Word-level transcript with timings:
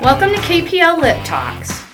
Welcome 0.00 0.30
to 0.30 0.36
KPL 0.36 1.00
Lit 1.00 1.24
Talks. 1.26 1.84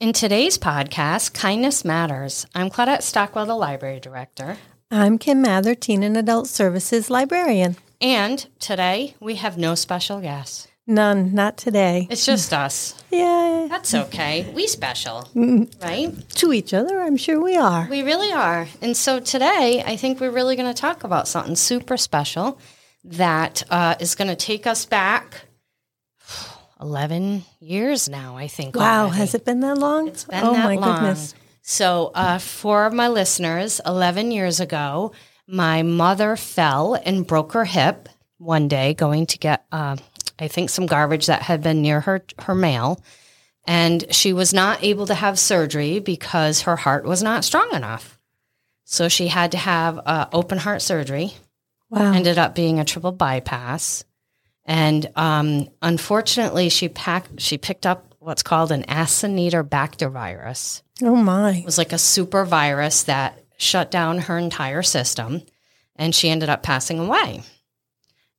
In 0.00 0.14
today's 0.14 0.56
podcast, 0.56 1.34
Kindness 1.34 1.84
Matters, 1.84 2.46
I'm 2.54 2.70
Claudette 2.70 3.02
Stockwell, 3.02 3.44
the 3.44 3.54
library 3.54 4.00
director. 4.00 4.56
I'm 4.90 5.18
Kim 5.18 5.42
Mather, 5.42 5.74
Teen 5.74 6.02
and 6.02 6.16
Adult 6.16 6.48
Services 6.48 7.10
librarian. 7.10 7.76
And 8.00 8.46
today 8.60 9.14
we 9.20 9.34
have 9.36 9.58
no 9.58 9.74
special 9.74 10.22
guests. 10.22 10.68
None, 10.86 11.34
not 11.34 11.58
today. 11.58 12.08
It's 12.10 12.24
just 12.24 12.54
us. 12.54 12.94
Yeah, 13.10 13.66
That's 13.68 13.92
okay. 13.92 14.50
We 14.54 14.66
special, 14.66 15.28
mm-hmm. 15.34 15.64
right? 15.82 16.28
to 16.30 16.54
each 16.54 16.72
other, 16.72 17.02
I'm 17.02 17.18
sure 17.18 17.38
we 17.38 17.58
are. 17.58 17.86
We 17.90 18.02
really 18.02 18.32
are. 18.32 18.68
And 18.80 18.96
so 18.96 19.20
today, 19.20 19.84
I 19.84 19.96
think 19.96 20.18
we're 20.18 20.30
really 20.30 20.56
going 20.56 20.72
to 20.72 20.80
talk 20.80 21.04
about 21.04 21.28
something 21.28 21.56
super 21.56 21.98
special 21.98 22.58
that 23.04 23.62
uh, 23.70 23.96
is 24.00 24.14
going 24.14 24.28
to 24.28 24.36
take 24.36 24.66
us 24.66 24.84
back 24.84 25.46
11 26.80 27.44
years 27.60 28.08
now, 28.08 28.36
I 28.36 28.48
think. 28.48 28.74
Wow, 28.74 29.02
already. 29.04 29.16
has 29.18 29.34
it 29.34 29.44
been 29.44 29.60
that 29.60 29.78
long? 29.78 30.08
It's 30.08 30.24
been 30.24 30.44
oh 30.44 30.52
that 30.52 30.64
my 30.64 30.74
long. 30.74 30.94
goodness. 30.94 31.34
So, 31.62 32.10
uh, 32.14 32.38
for 32.38 32.90
my 32.90 33.06
listeners, 33.06 33.80
11 33.86 34.32
years 34.32 34.58
ago, 34.58 35.12
my 35.46 35.82
mother 35.82 36.36
fell 36.36 36.94
and 36.94 37.26
broke 37.26 37.52
her 37.52 37.64
hip 37.64 38.08
one 38.38 38.66
day 38.66 38.94
going 38.94 39.26
to 39.26 39.38
get, 39.38 39.64
uh, 39.70 39.96
I 40.38 40.48
think, 40.48 40.70
some 40.70 40.86
garbage 40.86 41.26
that 41.26 41.42
had 41.42 41.62
been 41.62 41.80
near 41.80 42.00
her, 42.00 42.24
her 42.40 42.54
mail. 42.54 43.00
And 43.64 44.12
she 44.12 44.32
was 44.32 44.52
not 44.52 44.82
able 44.82 45.06
to 45.06 45.14
have 45.14 45.38
surgery 45.38 46.00
because 46.00 46.62
her 46.62 46.74
heart 46.74 47.04
was 47.04 47.22
not 47.22 47.44
strong 47.44 47.70
enough. 47.72 48.18
So 48.84 49.08
she 49.08 49.28
had 49.28 49.52
to 49.52 49.58
have 49.58 50.00
uh, 50.04 50.26
open 50.32 50.58
heart 50.58 50.82
surgery 50.82 51.34
Wow. 52.00 52.12
ended 52.12 52.38
up 52.38 52.54
being 52.54 52.80
a 52.80 52.84
triple 52.84 53.12
bypass. 53.12 54.04
And 54.64 55.10
um, 55.16 55.68
unfortunately, 55.82 56.68
she 56.68 56.88
packed, 56.88 57.40
she 57.40 57.58
picked 57.58 57.84
up 57.86 58.14
what's 58.18 58.42
called 58.42 58.70
an 58.72 58.84
Acinetobacter 58.84 60.10
virus. 60.10 60.82
oh 61.02 61.16
my. 61.16 61.52
It 61.56 61.64
was 61.64 61.78
like 61.78 61.92
a 61.92 61.98
super 61.98 62.44
virus 62.44 63.02
that 63.04 63.38
shut 63.58 63.90
down 63.90 64.18
her 64.18 64.38
entire 64.38 64.82
system, 64.82 65.42
and 65.96 66.14
she 66.14 66.28
ended 66.30 66.48
up 66.48 66.62
passing 66.62 66.98
away. 66.98 67.42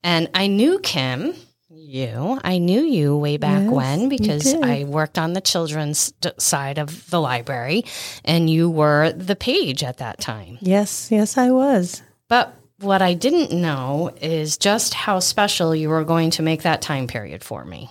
And 0.04 0.30
I 0.34 0.48
knew 0.48 0.80
Kim, 0.80 1.34
you, 1.70 2.40
I 2.44 2.58
knew 2.58 2.82
you 2.82 3.18
way 3.18 3.38
back 3.38 3.64
Yes, 3.64 3.72
when 3.72 4.10
because. 4.10 4.54
I 4.54 4.86
worked 4.86 5.18
on 5.20 5.34
the 5.34 5.42
children's 5.42 6.12
d- 6.14 6.32
side 6.38 6.78
of 6.78 7.10
the 7.10 7.20
library, 7.22 7.84
and 8.24 8.50
you 8.50 8.70
were 8.70 9.12
the 9.12 9.36
page 9.36 9.84
at 9.84 9.98
that 9.98 10.20
time. 10.20 10.58
Yes, 10.62 11.10
yes, 11.12 11.38
I 11.38 11.52
was. 11.52 12.02
But 12.30 12.54
what 12.84 13.02
I 13.02 13.14
didn't 13.14 13.52
know 13.52 14.14
is 14.22 14.58
just 14.58 14.94
how 14.94 15.20
special 15.20 15.76
you 15.76 15.90
were 15.90 16.04
going 16.04 16.32
to 16.32 16.42
make 16.42 16.64
that 16.64 16.82
time 16.82 17.08
period 17.08 17.44
for 17.44 17.64
me. 17.66 17.90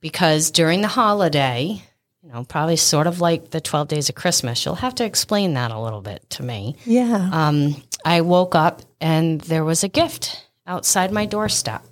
Because 0.00 0.50
during 0.50 0.82
the 0.82 0.88
holiday, 0.88 1.82
you 2.22 2.32
know, 2.32 2.44
probably 2.44 2.76
sort 2.76 3.06
of 3.06 3.20
like 3.20 3.50
the 3.50 3.60
12 3.60 3.88
days 3.88 4.08
of 4.08 4.14
Christmas, 4.14 4.64
you'll 4.64 4.74
have 4.76 4.94
to 4.96 5.04
explain 5.04 5.54
that 5.54 5.70
a 5.70 5.80
little 5.80 6.00
bit 6.00 6.28
to 6.30 6.42
me. 6.42 6.76
Yeah. 6.84 7.30
Um, 7.32 7.82
I 8.04 8.20
woke 8.20 8.54
up 8.54 8.82
and 9.00 9.40
there 9.42 9.64
was 9.64 9.84
a 9.84 9.88
gift 9.88 10.46
outside 10.66 11.12
my 11.12 11.26
doorstep. 11.26 11.84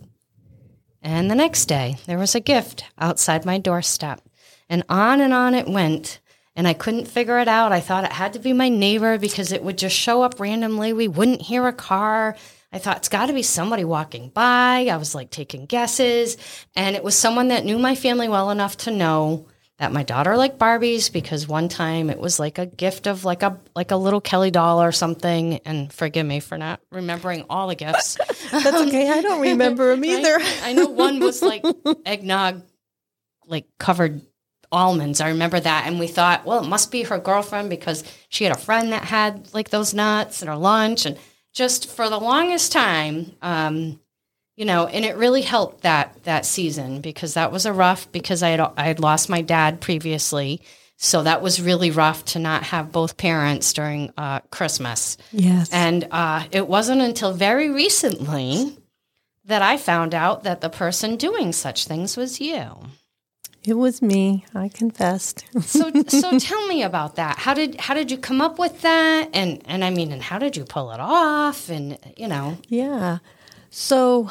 And 1.02 1.30
the 1.30 1.34
next 1.34 1.66
day, 1.66 1.98
there 2.06 2.18
was 2.18 2.34
a 2.34 2.40
gift 2.40 2.84
outside 2.98 3.44
my 3.44 3.58
doorstep. 3.58 4.20
And 4.68 4.82
on 4.88 5.20
and 5.20 5.34
on 5.34 5.54
it 5.54 5.68
went. 5.68 6.18
And 6.56 6.68
I 6.68 6.72
couldn't 6.72 7.08
figure 7.08 7.38
it 7.38 7.48
out. 7.48 7.72
I 7.72 7.80
thought 7.80 8.04
it 8.04 8.12
had 8.12 8.34
to 8.34 8.38
be 8.38 8.52
my 8.52 8.68
neighbor 8.68 9.18
because 9.18 9.50
it 9.50 9.64
would 9.64 9.76
just 9.76 9.96
show 9.96 10.22
up 10.22 10.38
randomly. 10.38 10.92
We 10.92 11.08
wouldn't 11.08 11.42
hear 11.42 11.66
a 11.66 11.72
car. 11.72 12.36
I 12.72 12.78
thought 12.78 12.98
it's 12.98 13.08
got 13.08 13.26
to 13.26 13.32
be 13.32 13.42
somebody 13.42 13.84
walking 13.84 14.30
by. 14.30 14.86
I 14.90 14.96
was 14.96 15.14
like 15.14 15.30
taking 15.30 15.66
guesses. 15.66 16.36
And 16.76 16.94
it 16.94 17.02
was 17.04 17.16
someone 17.16 17.48
that 17.48 17.64
knew 17.64 17.78
my 17.78 17.94
family 17.94 18.28
well 18.28 18.50
enough 18.50 18.76
to 18.78 18.90
know 18.90 19.46
that 19.78 19.92
my 19.92 20.04
daughter 20.04 20.36
liked 20.36 20.58
Barbies 20.58 21.12
because 21.12 21.48
one 21.48 21.68
time 21.68 22.08
it 22.08 22.18
was 22.18 22.38
like 22.38 22.58
a 22.58 22.66
gift 22.66 23.06
of 23.06 23.24
like 23.24 23.42
a 23.42 23.60
like 23.74 23.90
a 23.90 23.96
little 23.96 24.20
Kelly 24.20 24.50
doll 24.52 24.80
or 24.80 24.92
something. 24.92 25.58
And 25.64 25.92
forgive 25.92 26.24
me 26.24 26.40
for 26.40 26.56
not 26.56 26.80
remembering 26.92 27.44
all 27.50 27.68
the 27.68 27.74
gifts. 27.74 28.16
That's 28.50 28.66
okay. 28.66 29.10
I 29.10 29.22
don't 29.22 29.40
remember 29.40 29.90
them 29.90 30.04
either. 30.04 30.38
I, 30.40 30.70
I 30.70 30.72
know 30.74 30.88
one 30.88 31.18
was 31.18 31.42
like 31.42 31.64
eggnog, 32.06 32.62
like 33.46 33.66
covered 33.78 34.22
almonds. 34.74 35.20
I 35.20 35.28
remember 35.28 35.60
that, 35.60 35.86
and 35.86 35.98
we 35.98 36.08
thought, 36.08 36.44
well, 36.44 36.62
it 36.62 36.68
must 36.68 36.90
be 36.90 37.04
her 37.04 37.18
girlfriend 37.18 37.70
because 37.70 38.04
she 38.28 38.44
had 38.44 38.54
a 38.54 38.58
friend 38.58 38.92
that 38.92 39.04
had 39.04 39.48
like 39.54 39.70
those 39.70 39.94
nuts 39.94 40.42
in 40.42 40.48
her 40.48 40.56
lunch, 40.56 41.06
and 41.06 41.16
just 41.52 41.88
for 41.88 42.10
the 42.10 42.18
longest 42.18 42.72
time, 42.72 43.36
um, 43.40 44.00
you 44.56 44.64
know, 44.64 44.86
and 44.86 45.04
it 45.04 45.16
really 45.16 45.42
helped 45.42 45.82
that 45.82 46.22
that 46.24 46.44
season 46.44 47.00
because 47.00 47.34
that 47.34 47.52
was 47.52 47.64
a 47.64 47.72
rough 47.72 48.10
because 48.12 48.42
I 48.42 48.50
had 48.50 48.60
I 48.60 48.84
had 48.84 49.00
lost 49.00 49.28
my 49.28 49.40
dad 49.40 49.80
previously. 49.80 50.60
So 50.96 51.24
that 51.24 51.42
was 51.42 51.60
really 51.60 51.90
rough 51.90 52.24
to 52.26 52.38
not 52.38 52.62
have 52.64 52.92
both 52.92 53.16
parents 53.16 53.72
during 53.72 54.12
uh, 54.16 54.40
Christmas. 54.50 55.16
Yes. 55.32 55.70
And 55.72 56.06
uh, 56.10 56.44
it 56.52 56.68
wasn't 56.68 57.02
until 57.02 57.32
very 57.32 57.68
recently 57.68 58.78
that 59.44 59.60
I 59.60 59.76
found 59.76 60.14
out 60.14 60.44
that 60.44 60.60
the 60.60 60.70
person 60.70 61.16
doing 61.16 61.52
such 61.52 61.86
things 61.86 62.16
was 62.16 62.40
you. 62.40 62.76
It 63.66 63.74
was 63.74 64.02
me. 64.02 64.44
I 64.54 64.68
confessed. 64.68 65.44
So, 65.62 65.90
so 66.08 66.38
tell 66.38 66.66
me 66.66 66.82
about 66.82 67.16
that. 67.16 67.38
How 67.38 67.54
did 67.54 67.80
how 67.80 67.94
did 67.94 68.10
you 68.10 68.18
come 68.18 68.40
up 68.40 68.58
with 68.58 68.82
that? 68.82 69.30
And 69.32 69.62
and 69.66 69.84
I 69.84 69.90
mean, 69.90 70.12
and 70.12 70.22
how 70.22 70.38
did 70.38 70.56
you 70.56 70.64
pull 70.64 70.92
it 70.92 71.00
off? 71.00 71.70
And 71.70 71.98
you 72.16 72.28
know, 72.28 72.58
Yeah. 72.68 73.18
So 73.70 74.30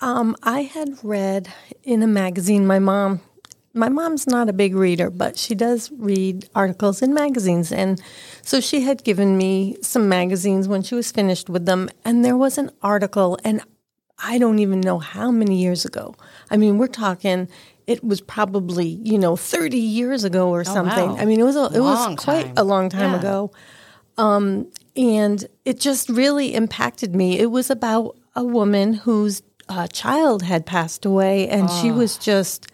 um, 0.00 0.34
I 0.42 0.62
had 0.62 0.98
read 1.02 1.52
in 1.84 2.02
a 2.02 2.06
magazine, 2.06 2.66
my 2.66 2.78
mom, 2.78 3.20
my 3.74 3.88
mom's 3.88 4.26
not 4.26 4.48
a 4.48 4.52
big 4.52 4.74
reader, 4.74 5.10
but 5.10 5.38
she 5.38 5.54
does 5.54 5.90
read 5.92 6.48
articles 6.54 7.02
in 7.02 7.14
magazines. 7.14 7.70
And 7.70 8.02
so 8.42 8.60
she 8.60 8.80
had 8.80 9.04
given 9.04 9.36
me 9.36 9.76
some 9.80 10.08
magazines 10.08 10.68
when 10.68 10.82
she 10.82 10.94
was 10.94 11.12
finished 11.12 11.48
with 11.48 11.66
them. 11.66 11.88
And 12.04 12.24
there 12.24 12.36
was 12.36 12.58
an 12.58 12.70
article, 12.82 13.38
and 13.44 13.62
I 14.18 14.38
don't 14.38 14.58
even 14.58 14.80
know 14.80 14.98
how 14.98 15.30
many 15.30 15.56
years 15.56 15.84
ago. 15.84 16.14
I 16.50 16.56
mean, 16.56 16.78
we're 16.78 16.88
talking. 16.88 17.48
It 17.86 18.02
was 18.04 18.20
probably 18.20 18.86
you 19.02 19.18
know 19.18 19.36
thirty 19.36 19.78
years 19.78 20.24
ago 20.24 20.50
or 20.50 20.64
something. 20.64 21.10
wow. 21.10 21.16
I 21.18 21.24
mean, 21.24 21.40
it 21.40 21.44
was 21.44 21.56
a, 21.56 21.66
it 21.66 21.80
Long 21.80 22.14
was 22.14 22.24
quite 22.24 22.46
time. 22.46 22.54
a 22.56 22.64
long 22.64 22.88
time 22.88 23.12
Yeah. 23.12 23.18
ago 23.18 23.50
Um, 24.18 24.70
and 24.96 25.44
it 25.64 25.80
just 25.80 26.08
really 26.08 26.54
impacted 26.54 27.14
me. 27.14 27.38
It 27.38 27.50
was 27.50 27.70
about 27.70 28.16
a 28.36 28.44
woman 28.44 28.92
whose 28.94 29.42
uh, 29.68 29.86
child 29.88 30.42
had 30.42 30.66
passed 30.66 31.04
away, 31.06 31.48
and 31.48 31.70
she 31.70 31.90
was 31.90 32.18
just 32.18 32.66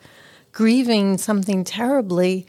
grieving 0.52 1.16
something 1.18 1.62
terribly. 1.64 2.46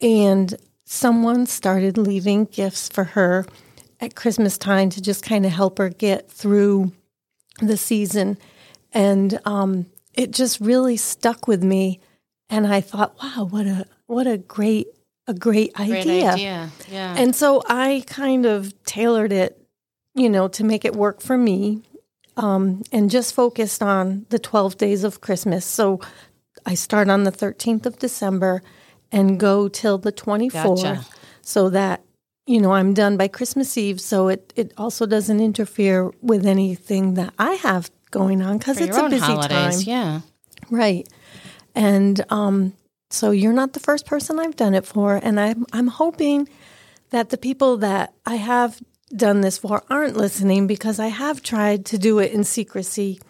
And 0.00 0.54
someone 0.84 1.46
started 1.46 1.98
leaving 1.98 2.44
gifts 2.46 2.88
for 2.88 3.04
her 3.04 3.44
at 4.00 4.14
Christmas 4.14 4.56
time 4.56 4.90
to 4.90 5.02
just 5.02 5.22
kind 5.24 5.44
of 5.44 5.52
help 5.52 5.78
her 5.78 5.88
get 5.88 6.30
through 6.30 6.92
the 7.60 7.76
season. 7.76 8.38
And 8.92 9.38
um, 9.44 9.86
it 10.14 10.30
just 10.30 10.60
really 10.60 10.96
stuck 10.96 11.46
with 11.46 11.62
me. 11.62 12.00
And 12.48 12.66
I 12.66 12.80
thought, 12.80 13.16
wow, 13.22 13.46
what 13.48 13.66
a 13.66 13.86
what 14.06 14.26
a 14.26 14.38
great 14.38 14.88
a 15.26 15.34
great 15.34 15.72
great 15.74 15.90
idea. 15.90 16.30
idea. 16.30 16.70
Yeah. 16.88 17.14
And 17.16 17.34
so 17.34 17.62
I 17.66 18.02
kind 18.06 18.46
of 18.46 18.74
tailored 18.84 19.32
it, 19.32 19.60
you 20.14 20.28
know, 20.28 20.48
to 20.48 20.64
make 20.64 20.84
it 20.84 20.96
work 20.96 21.20
for 21.20 21.38
me 21.38 21.82
um, 22.36 22.82
and 22.92 23.10
just 23.10 23.34
focused 23.34 23.82
on 23.82 24.26
the 24.30 24.38
12 24.38 24.76
days 24.76 25.04
of 25.04 25.20
Christmas. 25.20 25.64
So 25.64 26.00
I 26.66 26.74
start 26.74 27.08
on 27.08 27.24
the 27.24 27.32
13th 27.32 27.86
of 27.86 27.98
December 27.98 28.62
and 29.12 29.38
go 29.38 29.68
till 29.68 29.98
the 29.98 30.12
24th 30.12 30.82
Gotcha. 30.82 31.06
so 31.42 31.70
that, 31.70 32.02
you 32.46 32.60
know, 32.60 32.72
I'm 32.72 32.94
done 32.94 33.16
by 33.16 33.28
Christmas 33.28 33.76
Eve. 33.76 34.00
So 34.00 34.28
it, 34.28 34.52
it 34.56 34.72
also 34.76 35.06
doesn't 35.06 35.40
interfere 35.40 36.10
with 36.20 36.46
anything 36.46 37.14
that 37.14 37.32
I 37.38 37.52
have 37.54 37.90
going 38.10 38.42
on 38.42 38.58
because 38.58 38.80
it's 38.80 38.96
a 38.96 39.08
busy 39.08 39.18
holidays, 39.24 39.84
time. 39.84 39.88
yeah. 39.88 40.20
Right. 40.70 41.08
And 41.74 42.24
um, 42.30 42.74
so 43.10 43.30
you're 43.30 43.52
not 43.52 43.72
the 43.72 43.80
first 43.80 44.06
person 44.06 44.38
I've 44.38 44.56
done 44.56 44.74
it 44.74 44.84
for. 44.86 45.16
And 45.16 45.38
I'm, 45.38 45.66
I'm 45.72 45.88
hoping 45.88 46.48
that 47.10 47.30
the 47.30 47.38
people 47.38 47.76
that 47.78 48.12
I 48.26 48.36
have 48.36 48.80
done 49.14 49.40
this 49.40 49.58
for 49.58 49.82
aren't 49.90 50.16
listening 50.16 50.66
because 50.66 50.98
I 51.00 51.08
have 51.08 51.42
tried 51.42 51.84
to 51.86 51.98
do 51.98 52.18
it 52.18 52.32
in 52.32 52.44
secrecy. 52.44 53.20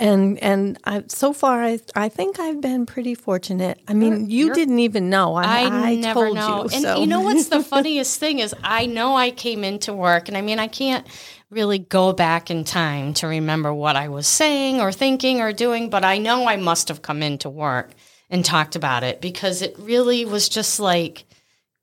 And 0.00 0.38
and 0.38 0.78
I, 0.84 1.02
so 1.08 1.32
far, 1.32 1.64
I 1.64 1.80
I 1.96 2.08
think 2.08 2.38
I've 2.38 2.60
been 2.60 2.86
pretty 2.86 3.16
fortunate. 3.16 3.80
I 3.88 3.94
mean, 3.94 4.30
you 4.30 4.44
you're- 4.46 4.54
didn't 4.54 4.78
even 4.78 5.10
know. 5.10 5.34
I, 5.34 5.44
I, 5.44 5.64
I 5.90 5.94
never 5.96 6.20
told 6.26 6.36
know. 6.36 6.56
you. 6.56 6.62
and 6.72 6.82
so. 6.82 7.00
you 7.00 7.06
know 7.08 7.20
what's 7.20 7.48
the 7.48 7.62
funniest 7.74 8.20
thing 8.20 8.38
is 8.38 8.54
I 8.62 8.86
know 8.86 9.16
I 9.16 9.32
came 9.32 9.64
into 9.64 9.92
work 9.92 10.28
and 10.28 10.36
I 10.36 10.40
mean 10.40 10.60
I 10.60 10.68
can't 10.68 11.04
really 11.50 11.78
go 11.78 12.12
back 12.12 12.50
in 12.50 12.64
time 12.64 13.14
to 13.14 13.26
remember 13.26 13.72
what 13.72 13.96
I 13.96 14.08
was 14.08 14.26
saying 14.26 14.80
or 14.80 14.92
thinking 14.92 15.40
or 15.40 15.52
doing, 15.52 15.90
but 15.90 16.04
I 16.04 16.18
know 16.18 16.46
I 16.46 16.56
must 16.56 16.88
have 16.88 17.02
come 17.02 17.22
into 17.22 17.48
work 17.48 17.90
and 18.30 18.44
talked 18.44 18.76
about 18.76 19.02
it 19.02 19.20
because 19.20 19.62
it 19.62 19.74
really 19.78 20.24
was 20.24 20.48
just 20.48 20.78
like 20.78 21.24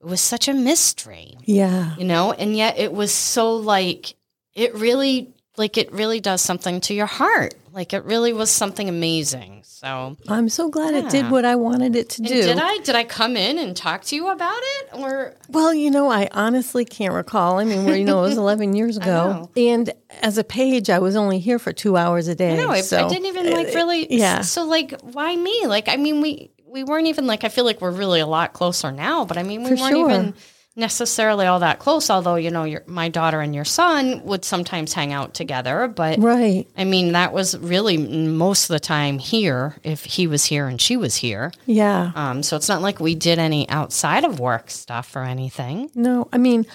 it 0.02 0.06
was 0.06 0.22
such 0.22 0.48
a 0.48 0.54
mystery 0.54 1.38
yeah. 1.46 1.96
you 1.98 2.06
know 2.06 2.32
and 2.32 2.56
yet 2.56 2.78
it 2.78 2.94
was 2.94 3.12
so 3.12 3.56
like 3.56 4.16
it 4.54 4.76
really 4.76 5.34
like 5.58 5.78
it 5.78 5.92
really 5.92 6.20
does 6.20 6.42
something 6.42 6.82
to 6.82 6.94
your 6.94 7.06
heart. 7.06 7.54
Like 7.74 7.94
it 7.94 8.06
really 8.06 8.32
was 8.34 8.50
something 8.52 8.88
amazing. 8.88 9.62
So 9.66 10.16
I'm 10.30 10.48
so 10.50 10.70
glad 10.70 10.94
it 10.94 11.10
did 11.10 11.30
what 11.30 11.44
I 11.46 11.56
wanted 11.56 11.96
it 11.96 12.10
to 12.12 12.22
And 12.22 12.28
do. 12.28 12.42
did 12.42 12.58
I 12.58 12.78
did 12.80 12.96
I 12.96 13.04
come 13.04 13.36
in 13.36 13.58
and 13.58 13.76
talk 13.76 14.04
to 14.06 14.16
you 14.16 14.30
about 14.30 14.58
it 14.62 14.90
or 14.94 15.36
Well, 15.50 15.74
you 15.74 15.92
know, 15.92 16.10
I 16.10 16.30
honestly 16.32 16.86
can't 16.86 17.14
recall. 17.14 17.60
I 17.60 17.66
mean, 17.66 17.86
you 17.90 18.06
know, 18.06 18.20
it 18.24 18.30
was 18.30 18.38
11 18.46 18.76
years 18.76 18.96
ago. 18.98 19.50
And 19.58 19.92
as 20.22 20.38
a 20.38 20.44
page, 20.46 20.90
I 20.90 21.00
was 21.00 21.16
only 21.18 21.40
here 21.40 21.60
for 21.60 21.74
two 21.74 21.98
hours 21.98 22.28
a 22.30 22.36
day. 22.36 22.56
no? 22.56 22.70
I, 22.70 22.82
so, 22.82 23.06
I 23.06 23.10
didn't 23.10 23.26
even 23.26 23.52
like 23.52 23.68
uh, 23.68 23.72
really. 23.74 24.08
yeah. 24.14 24.42
So 24.42 24.64
like, 24.66 25.00
why 25.02 25.36
me? 25.36 25.68
Like, 25.68 25.90
I 25.90 25.98
mean, 25.98 26.22
we 26.22 26.52
we 26.66 26.84
weren't 26.86 27.08
even 27.08 27.28
like. 27.28 27.44
I 27.44 27.50
feel 27.50 27.66
like 27.66 27.80
we're 27.82 27.92
really 27.92 28.22
a 28.22 28.28
lot 28.28 28.54
closer 28.54 28.92
now. 28.92 29.26
But 29.26 29.38
I 29.38 29.44
mean, 29.44 29.64
we 29.64 29.70
For 29.76 29.76
weren't 29.76 29.92
sure. 29.94 30.10
even 30.12 30.34
necessarily 30.76 31.46
all 31.46 31.60
that 31.60 31.80
close. 31.80 32.10
Although 32.10 32.36
you 32.36 32.52
know, 32.52 32.64
your 32.64 32.84
my 32.88 33.10
daughter 33.10 33.42
and 33.42 33.56
your 33.56 33.66
son 33.66 34.22
would 34.24 34.44
sometimes 34.46 34.94
hang 34.94 35.14
out 35.14 35.34
together. 35.34 35.88
But 35.88 36.20
Right. 36.20 36.68
I 36.78 36.84
mean, 36.84 37.14
that 37.14 37.34
was 37.34 37.58
really 37.58 37.98
most 37.98 38.70
of 38.70 38.74
the 38.74 38.80
time 38.80 39.20
here. 39.20 39.78
If 39.84 40.04
he 40.06 40.28
was 40.28 40.46
here 40.46 40.68
and 40.68 40.80
she 40.80 40.98
was 40.98 41.16
here. 41.16 41.52
Yeah. 41.66 42.12
Um, 42.16 42.44
so 42.44 42.56
it's 42.56 42.70
not 42.70 42.82
like 42.82 43.00
we 43.00 43.16
did 43.16 43.40
any 43.40 43.68
outside 43.70 44.24
of 44.24 44.40
work 44.40 44.70
stuff 44.70 45.16
or 45.16 45.24
anything. 45.24 45.90
No, 45.96 46.28
I 46.32 46.38
mean, 46.38 46.66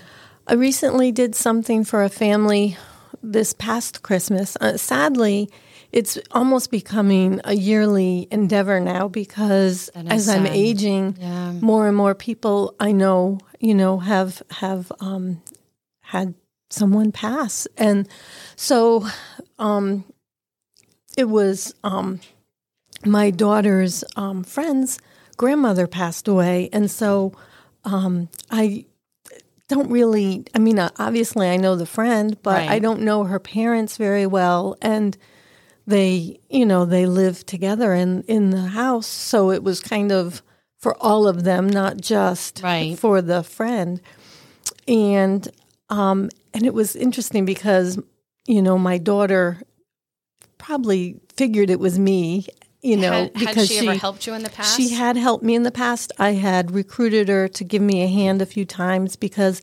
I 0.47 0.55
recently 0.55 1.13
did 1.13 1.35
something 1.35 1.85
for 1.85 2.03
a 2.03 2.09
family 2.09 2.77
this 3.23 3.53
past 3.53 4.03
Christmas. 4.03 4.57
Uh, 4.61 4.77
sadly, 4.77 5.51
it's 5.93 6.19
almost 6.31 6.71
becoming 6.71 7.41
a 7.45 7.55
yearly 7.55 8.29
endeavor 8.31 8.81
now 8.81 9.09
because 9.09 9.91
as 9.95 10.29
I'm 10.29 10.47
aging, 10.47 11.17
Yeah. 11.21 11.53
more 11.61 11.89
and 11.89 11.97
more 11.97 12.15
people 12.15 12.75
I 12.79 12.93
know, 12.93 13.39
you 13.59 13.75
know, 13.75 13.99
have 13.99 14.43
have 14.51 14.93
um, 15.01 15.43
had 16.03 16.35
someone 16.71 17.11
pass, 17.13 17.67
and 17.77 18.09
so 18.57 19.07
um, 19.59 20.05
it 21.17 21.29
was 21.29 21.75
um, 21.83 22.21
my 23.05 23.31
daughter's 23.31 24.05
um, 24.17 24.45
friend's 24.45 24.99
grandmother 25.37 25.87
passed 25.87 26.29
away, 26.29 26.69
and 26.73 26.91
so 26.91 27.33
um, 27.85 28.29
I 28.51 28.85
don't 29.69 29.91
really. 29.91 30.45
I 30.55 30.59
mean, 30.59 30.79
obviously, 30.79 31.49
I 31.49 31.57
know 31.57 31.77
the 31.77 31.87
friend, 31.87 32.37
but 32.43 32.59
Right. 32.59 32.71
I 32.71 32.79
don't 32.79 33.01
know 33.03 33.25
her 33.25 33.39
parents 33.41 33.97
very 33.97 34.27
well, 34.27 34.77
and 34.83 35.17
they, 35.91 36.41
you 36.49 36.65
know, 36.65 36.85
they 36.85 37.07
lived 37.07 37.47
together 37.47 37.93
in 37.93 38.23
in 38.23 38.51
the 38.51 38.69
house, 38.69 39.07
so 39.07 39.51
it 39.51 39.63
was 39.63 39.81
kind 39.81 40.11
of 40.13 40.43
for 40.79 40.97
all 41.03 41.29
of 41.29 41.45
them, 41.45 41.69
not 41.69 42.01
just 42.01 42.63
Right. 42.63 42.99
for 42.99 43.21
the 43.21 43.43
friend. 43.43 44.01
And 44.89 45.47
um, 45.91 46.31
and 46.55 46.65
it 46.65 46.73
was 46.73 46.97
interesting 46.97 47.45
because 47.45 47.99
you 48.47 48.63
know 48.63 48.79
my 48.79 48.99
daughter 48.99 49.63
probably 50.59 51.21
figured 51.35 51.71
it 51.71 51.81
was 51.81 51.99
me, 51.99 52.47
you 52.83 52.97
know, 52.97 53.13
had, 53.13 53.33
because 53.35 53.57
had 53.57 53.69
she, 53.69 53.89
ever 53.89 53.99
helped 53.99 54.27
you 54.27 54.35
in 54.35 54.43
the 54.43 54.51
past? 54.51 54.77
she 54.77 54.91
had 54.91 55.17
helped 55.17 55.45
me 55.45 55.55
in 55.55 55.63
the 55.63 55.71
past. 55.71 56.13
I 56.19 56.33
had 56.33 56.71
recruited 56.71 57.29
her 57.29 57.49
to 57.49 57.65
give 57.65 57.83
me 57.83 58.03
a 58.03 58.09
hand 58.09 58.43
a 58.43 58.47
few 58.47 58.65
times 58.65 59.17
because 59.17 59.63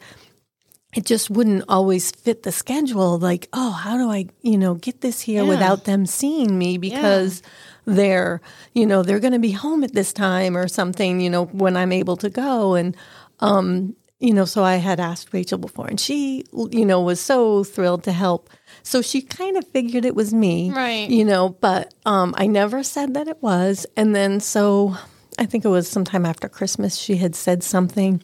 it 0.97 1.05
just 1.05 1.29
wouldn't 1.29 1.63
always 1.69 2.09
fit 2.09 2.41
the 2.41 2.51
schedule. 2.51 3.19
Like, 3.19 3.47
oh, 3.53 3.69
how 3.69 3.97
do 3.97 4.09
I, 4.09 4.25
you 4.41 4.57
know, 4.57 4.73
get 4.73 5.01
this 5.01 5.21
here 5.21 5.43
Yeah. 5.43 5.49
without 5.49 5.83
them 5.83 6.07
seeing 6.07 6.57
me 6.57 6.79
because 6.79 7.43
they're, 7.85 8.41
you 8.73 8.87
know, 8.87 9.03
they're 9.03 9.19
going 9.19 9.33
to 9.33 9.39
be 9.39 9.51
home 9.51 9.83
at 9.83 9.93
this 9.93 10.11
time 10.11 10.57
or 10.57 10.67
something, 10.67 11.21
you 11.21 11.29
know, 11.29 11.45
when 11.45 11.77
I'm 11.77 11.91
able 11.91 12.17
to 12.17 12.31
go. 12.31 12.73
And, 12.73 12.97
um, 13.41 13.95
you 14.19 14.33
know, 14.33 14.45
so 14.45 14.63
I 14.63 14.77
had 14.77 14.99
asked 14.99 15.31
Rachel 15.33 15.59
before 15.59 15.85
and 15.85 15.99
she, 15.99 16.43
you 16.71 16.83
know, 16.83 16.99
was 16.99 17.19
so 17.21 17.63
thrilled 17.63 18.03
to 18.05 18.11
help. 18.11 18.49
So 18.81 19.03
she 19.03 19.21
kind 19.21 19.55
of 19.55 19.67
figured 19.67 20.03
it 20.03 20.15
was 20.15 20.33
me. 20.33 20.71
Right. 20.71 21.07
You 21.07 21.25
know, 21.25 21.49
but 21.49 21.93
um, 22.07 22.33
I 22.39 22.47
never 22.47 22.81
said 22.81 23.13
that 23.13 23.27
it 23.27 23.43
was. 23.43 23.85
And 23.95 24.15
then 24.15 24.39
so 24.39 24.97
I 25.37 25.45
think 25.45 25.63
it 25.63 25.69
was 25.69 25.87
sometime 25.87 26.25
after 26.25 26.49
Christmas, 26.49 26.95
she 26.97 27.17
had 27.17 27.35
said 27.35 27.61
something 27.61 28.23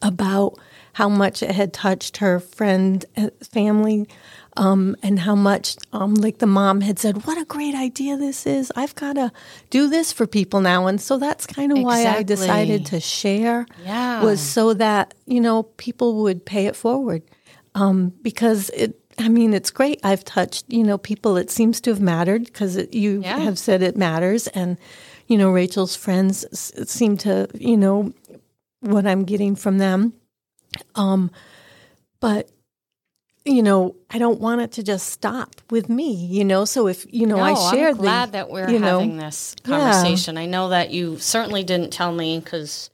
about 0.00 0.58
how 0.94 1.08
much 1.08 1.42
it 1.42 1.52
had 1.52 1.72
touched 1.72 2.18
her 2.18 2.40
friend 2.40 3.04
uh, 3.16 3.30
family 3.42 4.08
um, 4.56 4.96
and 5.02 5.20
how 5.20 5.34
much 5.34 5.76
um, 5.92 6.14
like 6.14 6.38
the 6.38 6.46
mom 6.46 6.80
had 6.80 6.98
said 6.98 7.24
what 7.26 7.38
a 7.38 7.44
great 7.44 7.74
idea 7.74 8.16
this 8.16 8.46
is. 8.46 8.72
I've 8.76 8.94
got 8.94 9.14
to 9.14 9.30
do 9.70 9.88
this 9.88 10.12
for 10.12 10.26
people 10.26 10.60
now. 10.60 10.86
And 10.88 11.00
so 11.00 11.18
that's 11.18 11.46
kind 11.46 11.70
of 11.72 11.78
why 11.84 12.00
i 12.18 12.22
decided 12.24 12.86
to 12.86 13.00
share 13.00 13.66
Yeah. 13.84 14.22
was 14.24 14.40
so 14.40 14.74
that 14.74 15.14
you 15.26 15.40
know 15.40 15.62
people 15.62 16.22
would 16.22 16.44
pay 16.44 16.66
it 16.66 16.76
forward. 16.76 17.22
Um, 17.74 18.12
because 18.22 18.70
it 18.70 18.96
i 19.18 19.28
mean 19.28 19.54
it's 19.54 19.70
great. 19.70 20.00
I've 20.02 20.24
touched 20.24 20.64
you 20.68 20.82
know 20.82 20.98
people. 20.98 21.36
It 21.36 21.50
seems 21.50 21.80
to 21.82 21.90
have 21.90 22.00
mattered 22.00 22.44
because 22.46 22.76
you 22.92 23.20
Yeah. 23.22 23.38
have 23.38 23.58
said 23.58 23.82
it 23.82 23.96
matters. 23.96 24.48
And 24.48 24.76
you 25.28 25.38
know 25.38 25.50
rachel's 25.50 25.94
friends 25.94 26.44
s- 26.52 26.72
seem 26.90 27.16
to 27.18 27.46
you 27.54 27.76
know 27.76 28.12
what 28.80 29.06
i'm 29.06 29.22
getting 29.24 29.54
from 29.54 29.78
them 29.78 30.12
um, 30.94 31.30
but 32.20 32.50
you 33.44 33.62
know, 33.62 33.96
I 34.10 34.18
don't 34.18 34.40
want 34.40 34.60
it 34.60 34.72
to 34.72 34.82
just 34.82 35.08
stop 35.08 35.56
with 35.70 35.88
me. 35.88 36.12
You 36.12 36.44
know, 36.44 36.64
so 36.64 36.86
if 36.88 37.06
you 37.12 37.26
know, 37.26 37.36
no, 37.36 37.42
I 37.42 37.54
share 37.54 37.88
I'm 37.88 37.96
glad 37.96 38.28
the, 38.28 38.32
that 38.32 38.50
we're 38.50 38.68
you 38.70 38.78
know, 38.78 39.00
having 39.00 39.16
this 39.16 39.56
Yeah. 39.64 39.78
conversation. 39.78 40.36
I 40.36 40.46
know 40.46 40.68
that 40.70 40.90
you 40.90 41.18
certainly 41.18 41.64
didn't 41.64 41.90
tell 41.92 42.12
me 42.12 42.38
because, 42.38 42.90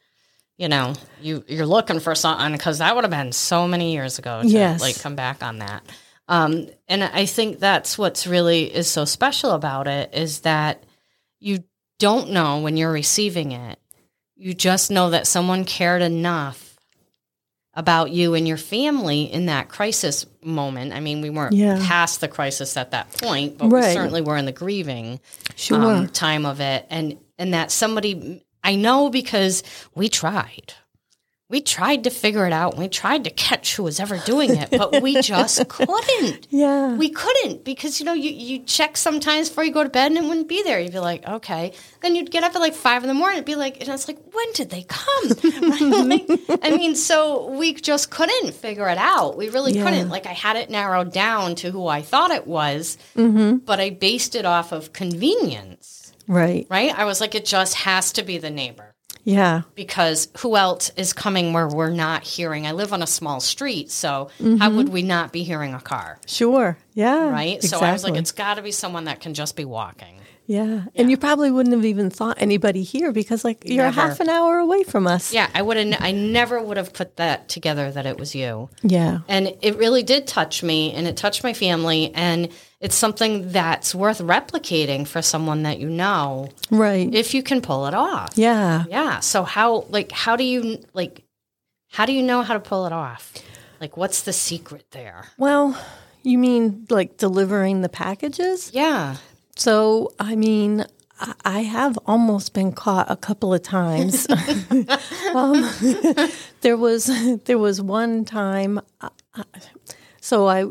you 0.56 0.68
know, 0.68 0.94
you 1.20 1.44
you're 1.48 1.66
looking 1.66 2.00
for 2.00 2.14
something 2.14 2.52
because 2.52 2.78
that 2.78 2.94
would 2.94 3.04
have 3.04 3.10
been 3.10 3.32
so 3.32 3.66
many 3.66 3.92
years 3.92 4.18
ago 4.18 4.42
to 4.42 4.48
Yes. 4.48 4.80
like 4.80 5.00
come 5.00 5.16
back 5.16 5.42
on 5.42 5.58
that. 5.58 5.82
Um, 6.28 6.68
and 6.88 7.04
I 7.04 7.26
think 7.26 7.58
that's 7.58 7.98
what's 7.98 8.26
really 8.26 8.64
is 8.74 8.88
so 8.90 9.04
special 9.04 9.50
about 9.52 9.86
it 9.86 10.12
is 10.14 10.40
that 10.40 10.82
you 11.38 11.64
don't 11.98 12.30
know 12.30 12.60
when 12.60 12.76
you're 12.76 12.92
receiving 12.92 13.52
it. 13.52 13.78
You 14.36 14.52
just 14.54 14.90
know 14.90 15.10
that 15.10 15.26
someone 15.26 15.64
cared 15.64 16.02
enough 16.02 16.65
about 17.76 18.10
you 18.10 18.34
and 18.34 18.48
your 18.48 18.56
family 18.56 19.22
in 19.30 19.46
that 19.46 19.68
crisis 19.68 20.24
moment. 20.42 20.92
I 20.94 21.00
mean, 21.00 21.20
we 21.20 21.28
weren't 21.30 21.54
Yeah. 21.54 21.78
past 21.86 22.20
the 22.20 22.28
crisis 22.28 22.76
at 22.76 22.90
that 22.92 23.12
point, 23.12 23.58
but 23.58 23.68
we 23.68 23.82
certainly 23.82 24.22
were 24.22 24.36
in 24.38 24.46
the 24.46 24.52
grieving 24.52 25.20
Sure. 25.54 25.78
um, 25.96 26.08
time 26.08 26.46
of 26.46 26.60
it, 26.60 26.86
and 26.90 27.18
and 27.38 27.52
that 27.54 27.70
somebody 27.70 28.42
I 28.64 28.74
know 28.76 29.10
because 29.10 29.62
we 29.94 30.08
tried. 30.08 30.72
We 31.48 31.60
tried 31.60 32.02
to 32.04 32.10
figure 32.10 32.44
it 32.44 32.52
out. 32.52 32.76
We 32.76 32.88
tried 32.88 33.22
to 33.22 33.30
catch 33.30 33.76
who 33.76 33.84
was 33.84 34.00
ever 34.00 34.18
doing 34.26 34.56
it, 34.56 34.68
but 34.70 35.00
we 35.00 35.20
just 35.22 35.68
couldn't. 35.68 36.48
yeah, 36.50 36.94
We 36.96 37.08
couldn't 37.08 37.64
because 37.64 38.00
you 38.00 38.06
know 38.06 38.14
you 38.14 38.30
you 38.30 38.64
check 38.64 38.96
sometimes 38.96 39.48
before 39.48 39.62
you 39.62 39.70
go 39.72 39.84
to 39.84 39.88
bed 39.88 40.10
and 40.10 40.18
it 40.18 40.24
wouldn't 40.24 40.48
be 40.48 40.64
there. 40.64 40.80
You'd 40.80 40.90
be 40.92 40.98
like, 40.98 41.24
okay. 41.24 41.72
Then 42.02 42.16
you'd 42.16 42.32
get 42.32 42.42
up 42.42 42.56
at 42.56 42.60
like 42.60 42.74
five 42.74 43.04
in 43.04 43.08
the 43.08 43.14
morning. 43.14 43.36
It'd 43.36 43.46
be 43.46 43.54
like, 43.54 43.80
and 43.80 43.88
it's 43.88 44.08
like, 44.08 44.18
when 44.32 44.52
did 44.54 44.70
they 44.70 44.84
come? 44.88 45.30
Like, 46.06 46.26
I 46.62 46.76
mean, 46.76 46.94
so 46.96 47.48
we 47.50 47.74
just 47.74 48.10
couldn't 48.10 48.52
figure 48.54 48.88
it 48.88 48.98
out. 48.98 49.36
We 49.36 49.48
really 49.48 49.72
Yeah. 49.72 49.84
couldn't. 49.84 50.08
Like 50.08 50.26
I 50.26 50.32
had 50.32 50.56
it 50.56 50.68
narrowed 50.68 51.12
down 51.12 51.54
to 51.56 51.70
who 51.70 51.86
I 51.86 52.02
thought 52.02 52.30
it 52.32 52.46
was, 52.46 52.98
mm-hmm. 53.16 53.58
but 53.58 53.78
I 53.80 53.90
based 53.90 54.34
it 54.34 54.44
off 54.44 54.72
of 54.72 54.92
convenience. 54.92 56.12
right. 56.26 56.66
Right? 56.68 56.96
I 56.96 57.04
was 57.04 57.20
like, 57.20 57.34
it 57.36 57.44
just 57.44 57.74
has 57.74 58.12
to 58.12 58.22
be 58.24 58.38
the 58.38 58.50
neighbor 58.50 58.94
Yeah, 59.26 59.62
because 59.74 60.28
who 60.38 60.56
else 60.56 60.90
is 60.96 61.12
coming 61.12 61.52
where 61.52 61.66
we're 61.68 61.90
not 61.90 62.22
hearing? 62.22 62.64
I 62.66 62.72
live 62.72 62.92
on 62.92 63.02
a 63.02 63.06
small 63.08 63.40
street, 63.40 63.90
so 63.90 64.30
Mm-hmm. 64.38 64.56
how 64.58 64.70
would 64.70 64.88
we 64.88 65.02
not 65.02 65.32
be 65.32 65.42
hearing 65.42 65.74
a 65.74 65.80
car? 65.80 66.18
sure. 66.26 66.78
Yeah, 66.94 67.28
Right? 67.30 67.56
Exactly. 67.56 67.68
So 67.80 67.84
I 67.84 67.92
was 67.92 68.04
like, 68.04 68.14
it's 68.16 68.32
got 68.32 68.54
to 68.54 68.62
be 68.62 68.70
someone 68.70 69.04
that 69.04 69.20
can 69.20 69.34
just 69.34 69.56
be 69.56 69.64
walking. 69.66 70.20
yeah. 70.46 70.84
and 70.94 71.10
you 71.10 71.16
probably 71.16 71.50
wouldn't 71.50 71.74
have 71.74 71.84
even 71.84 72.08
thought 72.08 72.36
anybody 72.40 72.84
here 72.84 73.10
because 73.10 73.44
like 73.44 73.64
you're 73.64 73.84
Never. 73.86 74.00
half 74.00 74.20
an 74.20 74.28
hour 74.28 74.58
away 74.58 74.84
from 74.84 75.06
us. 75.08 75.32
Yeah, 75.34 75.50
I 75.52 75.60
would 75.60 75.76
have. 75.76 75.96
I 76.00 76.12
never 76.12 76.62
would 76.62 76.76
have 76.76 76.92
put 76.92 77.16
that 77.16 77.48
together 77.48 77.90
that 77.90 78.06
it 78.06 78.16
was 78.18 78.32
you, 78.34 78.68
yeah, 78.84 79.18
and 79.26 79.52
it 79.60 79.76
really 79.76 80.04
did 80.04 80.28
touch 80.28 80.62
me, 80.62 80.92
and 80.92 81.08
it 81.08 81.16
touched 81.16 81.42
my 81.42 81.52
family, 81.52 82.14
and 82.14 82.48
it's 82.80 82.94
something 82.94 83.50
that's 83.52 83.94
worth 83.94 84.18
replicating 84.20 85.06
for 85.06 85.22
someone 85.22 85.62
that 85.62 85.78
you 85.78 85.88
know 85.88 86.50
right. 86.70 87.12
if 87.14 87.32
you 87.34 87.42
can 87.42 87.60
pull 87.60 87.86
it 87.86 87.94
off. 87.94 88.32
yeah, 88.36 88.84
Yeah. 88.88 89.20
So 89.20 89.44
how 89.44 89.86
like 89.88 90.12
how 90.12 90.36
do 90.36 90.44
you 90.44 90.84
like 90.92 91.24
how 91.90 92.04
do 92.06 92.12
you 92.12 92.22
know 92.22 92.42
how 92.42 92.54
to 92.54 92.60
pull 92.60 92.86
it 92.86 92.92
off? 92.92 93.32
Like 93.80 93.96
what's 93.96 94.22
the 94.22 94.32
secret 94.32 94.84
there? 94.90 95.28
Well, 95.38 95.78
you 96.22 96.38
mean 96.38 96.86
like 96.90 97.16
delivering 97.16 97.82
the 97.82 97.88
packages? 97.88 98.70
Yeah. 98.74 99.16
So, 99.56 100.12
I 100.20 100.36
mean, 100.36 100.84
I- 101.44 101.60
have 101.62 101.98
almost 102.04 102.52
been 102.52 102.72
caught 102.72 103.10
a 103.10 103.16
couple 103.16 103.54
of 103.54 103.62
times. 103.62 104.28
um, 105.34 105.70
there 106.60 106.76
was 106.76 107.10
there 107.44 107.58
was 107.58 107.80
one 107.80 108.24
time. 108.26 108.80
So 110.20 110.46
I, 110.48 110.66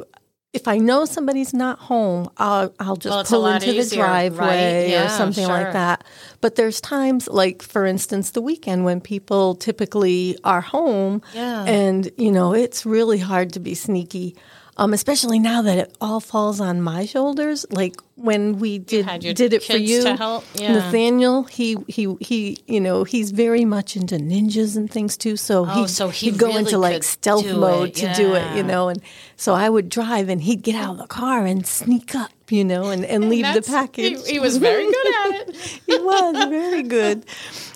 if 0.55 0.67
I 0.67 0.77
know 0.77 1.05
somebody's 1.05 1.53
not 1.53 1.77
home, 1.79 2.29
I'll 2.37 2.73
I'll 2.79 2.95
just 2.95 3.13
Well, 3.13 3.23
pull 3.25 3.47
into 3.47 3.67
the 3.67 3.77
easier, 3.79 4.03
right? 4.03 4.29
driveway 4.29 4.93
or 4.95 5.09
something 5.09 5.45
sure. 5.45 5.53
like 5.53 5.73
that. 5.73 6.03
But 6.41 6.55
there's 6.55 6.79
times, 6.81 7.27
like 7.27 7.61
for 7.61 7.85
instance, 7.85 8.31
the 8.31 8.41
weekend 8.41 8.85
when 8.85 9.01
people 9.01 9.55
typically 9.55 10.37
are 10.43 10.61
home, 10.61 11.21
Yeah. 11.33 11.65
and 11.65 12.09
you 12.17 12.31
know 12.31 12.53
it's 12.53 12.85
really 12.85 13.19
hard 13.19 13.53
to 13.53 13.59
be 13.59 13.75
sneaky. 13.75 14.35
Um, 14.77 14.91
especially 14.91 15.39
now 15.39 15.61
that 15.61 15.77
it 15.77 15.95
all 16.01 16.19
falls 16.19 16.59
on 16.59 16.81
my 16.81 17.05
shoulders. 17.05 17.65
Like 17.69 17.95
when 18.15 18.59
we 18.59 18.77
did 18.77 19.05
your 19.23 19.33
did 19.33 19.53
it 19.53 19.63
for 19.63 19.77
you, 19.77 20.03
to 20.03 20.15
help? 20.17 20.43
Yeah. 20.53 20.73
Nathaniel. 20.73 21.43
He 21.43 21.77
he 21.87 22.13
he. 22.19 22.57
You 22.67 22.81
know, 22.81 23.05
he's 23.05 23.31
very 23.31 23.63
much 23.63 23.95
into 23.95 24.15
ninjas 24.17 24.75
and 24.75 24.91
things 24.91 25.15
too. 25.15 25.37
So 25.37 25.65
Oh, 25.65 25.83
he 25.83 25.87
so 25.87 26.09
he 26.09 26.31
would 26.31 26.39
go 26.39 26.47
really 26.47 26.59
into 26.59 26.77
like 26.77 27.03
stealth 27.03 27.45
mode 27.45 27.89
it, 27.89 27.95
to 27.95 28.13
do 28.15 28.33
it. 28.35 28.57
You 28.57 28.63
know, 28.63 28.89
and 28.89 29.01
so 29.37 29.53
I 29.53 29.69
would 29.69 29.87
drive, 29.87 30.27
and 30.27 30.41
he'd 30.41 30.61
get 30.61 30.75
out 30.75 30.91
of 30.91 30.97
the 30.97 31.07
car 31.07 31.45
and 31.45 31.65
sneak 31.65 32.13
up. 32.13 32.31
You 32.49 32.63
know, 32.63 32.89
and, 32.91 33.03
and 33.05 33.27
leave 33.29 33.51
the 33.53 33.61
package. 33.63 34.23
He, 34.27 34.33
he 34.33 34.39
was 34.39 34.57
very 34.57 34.85
good 34.85 35.07
at 35.07 35.49
it. 35.49 35.55
he 35.87 35.97
was 35.97 36.45
very 36.47 36.83
good 36.83 37.25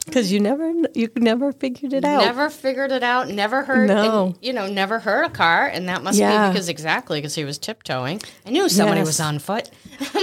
because 0.05 0.31
you 0.31 0.39
never 0.39 0.71
you 0.93 1.09
never 1.15 1.51
figured 1.53 1.93
it 1.93 2.05
out. 2.05 2.21
Never 2.23 2.49
figured 2.51 2.91
it 2.91 3.01
out. 3.01 3.29
Never 3.29 3.63
heard. 3.63 3.87
No. 3.87 4.25
and, 4.27 4.35
you 4.41 4.53
know, 4.53 4.67
never 4.67 4.99
heard 4.99 5.23
a 5.25 5.29
car, 5.31 5.65
and 5.67 5.89
that 5.89 6.03
must 6.03 6.19
Yeah. 6.19 6.49
be 6.49 6.53
because 6.53 6.69
exactly 6.69 7.17
because 7.19 7.33
he 7.33 7.43
was 7.45 7.57
tiptoeing. 7.57 8.21
I 8.45 8.51
knew 8.51 8.69
somebody 8.69 8.99
Yes. 8.99 9.07
was 9.07 9.19
on 9.19 9.39
foot. 9.39 9.69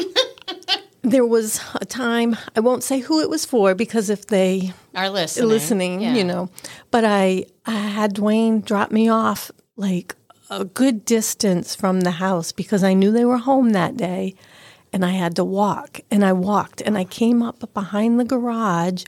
There 1.02 1.24
was 1.24 1.60
a 1.76 1.84
time 1.84 2.36
I 2.56 2.60
won't 2.60 2.82
say 2.82 2.98
who 2.98 3.20
it 3.20 3.30
was 3.30 3.44
for 3.44 3.76
because 3.76 4.10
if 4.10 4.26
they 4.26 4.72
Are 4.92 5.08
listening. 5.08 5.48
listening, 5.48 6.00
Yeah. 6.02 6.14
you 6.16 6.24
know. 6.24 6.50
But 6.90 7.04
I 7.04 7.44
I 7.64 7.70
had 7.76 8.14
Dwayne 8.14 8.64
drop 8.64 8.90
me 8.90 9.08
off 9.08 9.52
like 9.76 10.16
a 10.50 10.64
good 10.64 11.04
distance 11.04 11.74
from 11.74 12.00
the 12.00 12.12
house 12.12 12.52
because 12.52 12.84
I 12.84 12.94
knew 12.94 13.10
they 13.10 13.24
were 13.24 13.38
home 13.38 13.70
that 13.70 13.96
day 13.96 14.34
and 14.92 15.04
I 15.04 15.10
had 15.10 15.36
to 15.36 15.44
walk 15.44 16.00
and 16.10 16.24
I 16.24 16.32
walked 16.32 16.80
and 16.80 16.96
I 16.96 17.04
came 17.04 17.42
up 17.42 17.72
behind 17.74 18.18
the 18.18 18.24
garage 18.24 19.04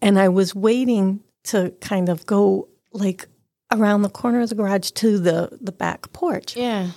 and 0.00 0.18
I 0.18 0.28
was 0.28 0.54
waiting 0.54 1.20
to 1.44 1.72
kind 1.80 2.08
of 2.08 2.26
go 2.26 2.68
like 2.92 3.26
around 3.72 4.02
the 4.02 4.08
corner 4.08 4.40
of 4.40 4.48
the 4.48 4.54
garage 4.54 4.90
to 4.92 5.18
the 5.18 5.58
the 5.60 5.72
back 5.72 6.12
porch. 6.12 6.56
Yeah. 6.56 6.90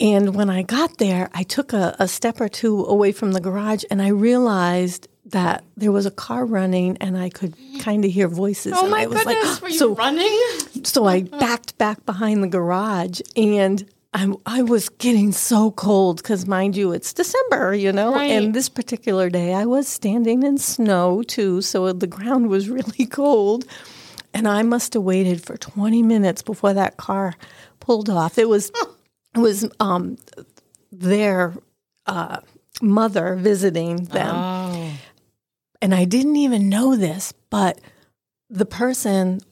And 0.00 0.34
when 0.34 0.50
I 0.50 0.62
got 0.62 0.98
there, 0.98 1.30
I 1.32 1.44
took 1.44 1.72
a, 1.72 1.94
a 1.98 2.08
step 2.08 2.40
or 2.40 2.48
two 2.48 2.84
away 2.84 3.12
from 3.12 3.32
the 3.32 3.40
garage 3.40 3.84
and 3.90 4.02
I 4.02 4.08
realized 4.08 5.08
that 5.26 5.64
there 5.76 5.92
was 5.92 6.06
a 6.06 6.10
car 6.10 6.44
running 6.44 6.96
and 6.98 7.16
I 7.16 7.30
could 7.30 7.54
kind 7.80 8.04
of 8.04 8.10
hear 8.10 8.28
voices. 8.28 8.74
Oh 8.76 8.82
and 8.82 8.90
my 8.90 9.02
I 9.02 9.06
was 9.06 9.24
goodness! 9.24 9.44
like, 9.54 9.62
were 9.62 9.68
you 9.70 9.78
so, 9.78 9.94
running? 9.94 10.38
so 10.84 11.06
I 11.06 11.22
backed 11.40 11.78
back 11.78 12.04
behind 12.04 12.42
the 12.42 12.48
garage 12.48 13.20
and 13.36 13.84
I'm, 14.12 14.36
I 14.46 14.62
was 14.62 14.88
getting 14.90 15.32
so 15.32 15.72
cold 15.72 16.18
because, 16.18 16.46
mind 16.46 16.76
you, 16.76 16.92
it's 16.92 17.12
December, 17.12 17.74
you 17.74 17.90
know? 17.90 18.14
Right. 18.14 18.30
And 18.30 18.54
this 18.54 18.68
particular 18.68 19.28
day 19.28 19.54
I 19.54 19.64
was 19.64 19.88
standing 19.88 20.44
in 20.44 20.56
snow 20.58 21.22
too. 21.24 21.60
So 21.62 21.92
the 21.92 22.06
ground 22.06 22.48
was 22.48 22.68
really 22.70 23.06
cold. 23.06 23.64
And 24.32 24.46
I 24.46 24.62
must 24.62 24.94
have 24.94 25.02
waited 25.02 25.42
for 25.42 25.56
20 25.56 26.02
minutes 26.02 26.42
before 26.42 26.74
that 26.74 26.96
car 26.96 27.34
pulled 27.80 28.08
off. 28.10 28.38
It 28.38 28.48
was, 28.48 28.70
it 29.34 29.38
was 29.38 29.68
um, 29.80 30.16
their 30.92 31.54
uh, 32.06 32.40
mother 32.80 33.34
visiting 33.36 34.04
them. 34.04 34.34
Oh. 34.34 34.92
And 35.84 35.94
I 35.94 36.06
didn't 36.06 36.36
even 36.36 36.70
know 36.70 36.96
this, 36.96 37.34
but 37.50 37.78
the 38.48 38.64
person 38.64 39.42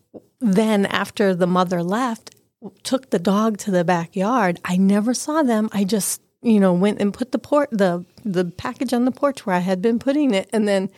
then, 0.41 0.87
after 0.87 1.35
the 1.35 1.47
mother 1.47 1.83
left, 1.83 2.35
took 2.83 3.11
the 3.11 3.19
dog 3.19 3.59
to 3.59 3.71
the 3.71 3.85
backyard. 3.85 4.59
I 4.65 4.79
never 4.79 5.13
saw 5.13 5.43
them. 5.43 5.69
I 5.75 5.85
just, 5.85 6.23
you 6.41 6.59
know, 6.59 6.73
went 6.73 7.03
and 7.03 7.13
put 7.13 7.33
the 7.33 7.39
port 7.39 7.69
the 7.71 8.07
the 8.25 8.47
package 8.47 8.95
on 8.95 9.05
the 9.05 9.11
porch 9.11 9.45
where 9.45 9.57
I 9.57 9.59
had 9.59 9.83
been 9.83 9.99
putting 9.99 10.33
it, 10.33 10.49
and 10.55 10.67
then 10.67 10.89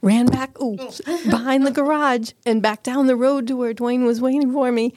ran 0.00 0.26
back 0.26 0.54
behind 1.28 1.66
the 1.66 1.72
garage 1.72 2.30
and 2.46 2.62
back 2.62 2.84
down 2.84 3.08
the 3.08 3.16
road 3.16 3.48
to 3.48 3.56
where 3.56 3.74
Dwayne 3.74 4.06
was 4.06 4.20
waiting 4.20 4.52
for 4.52 4.70
me. 4.70 4.94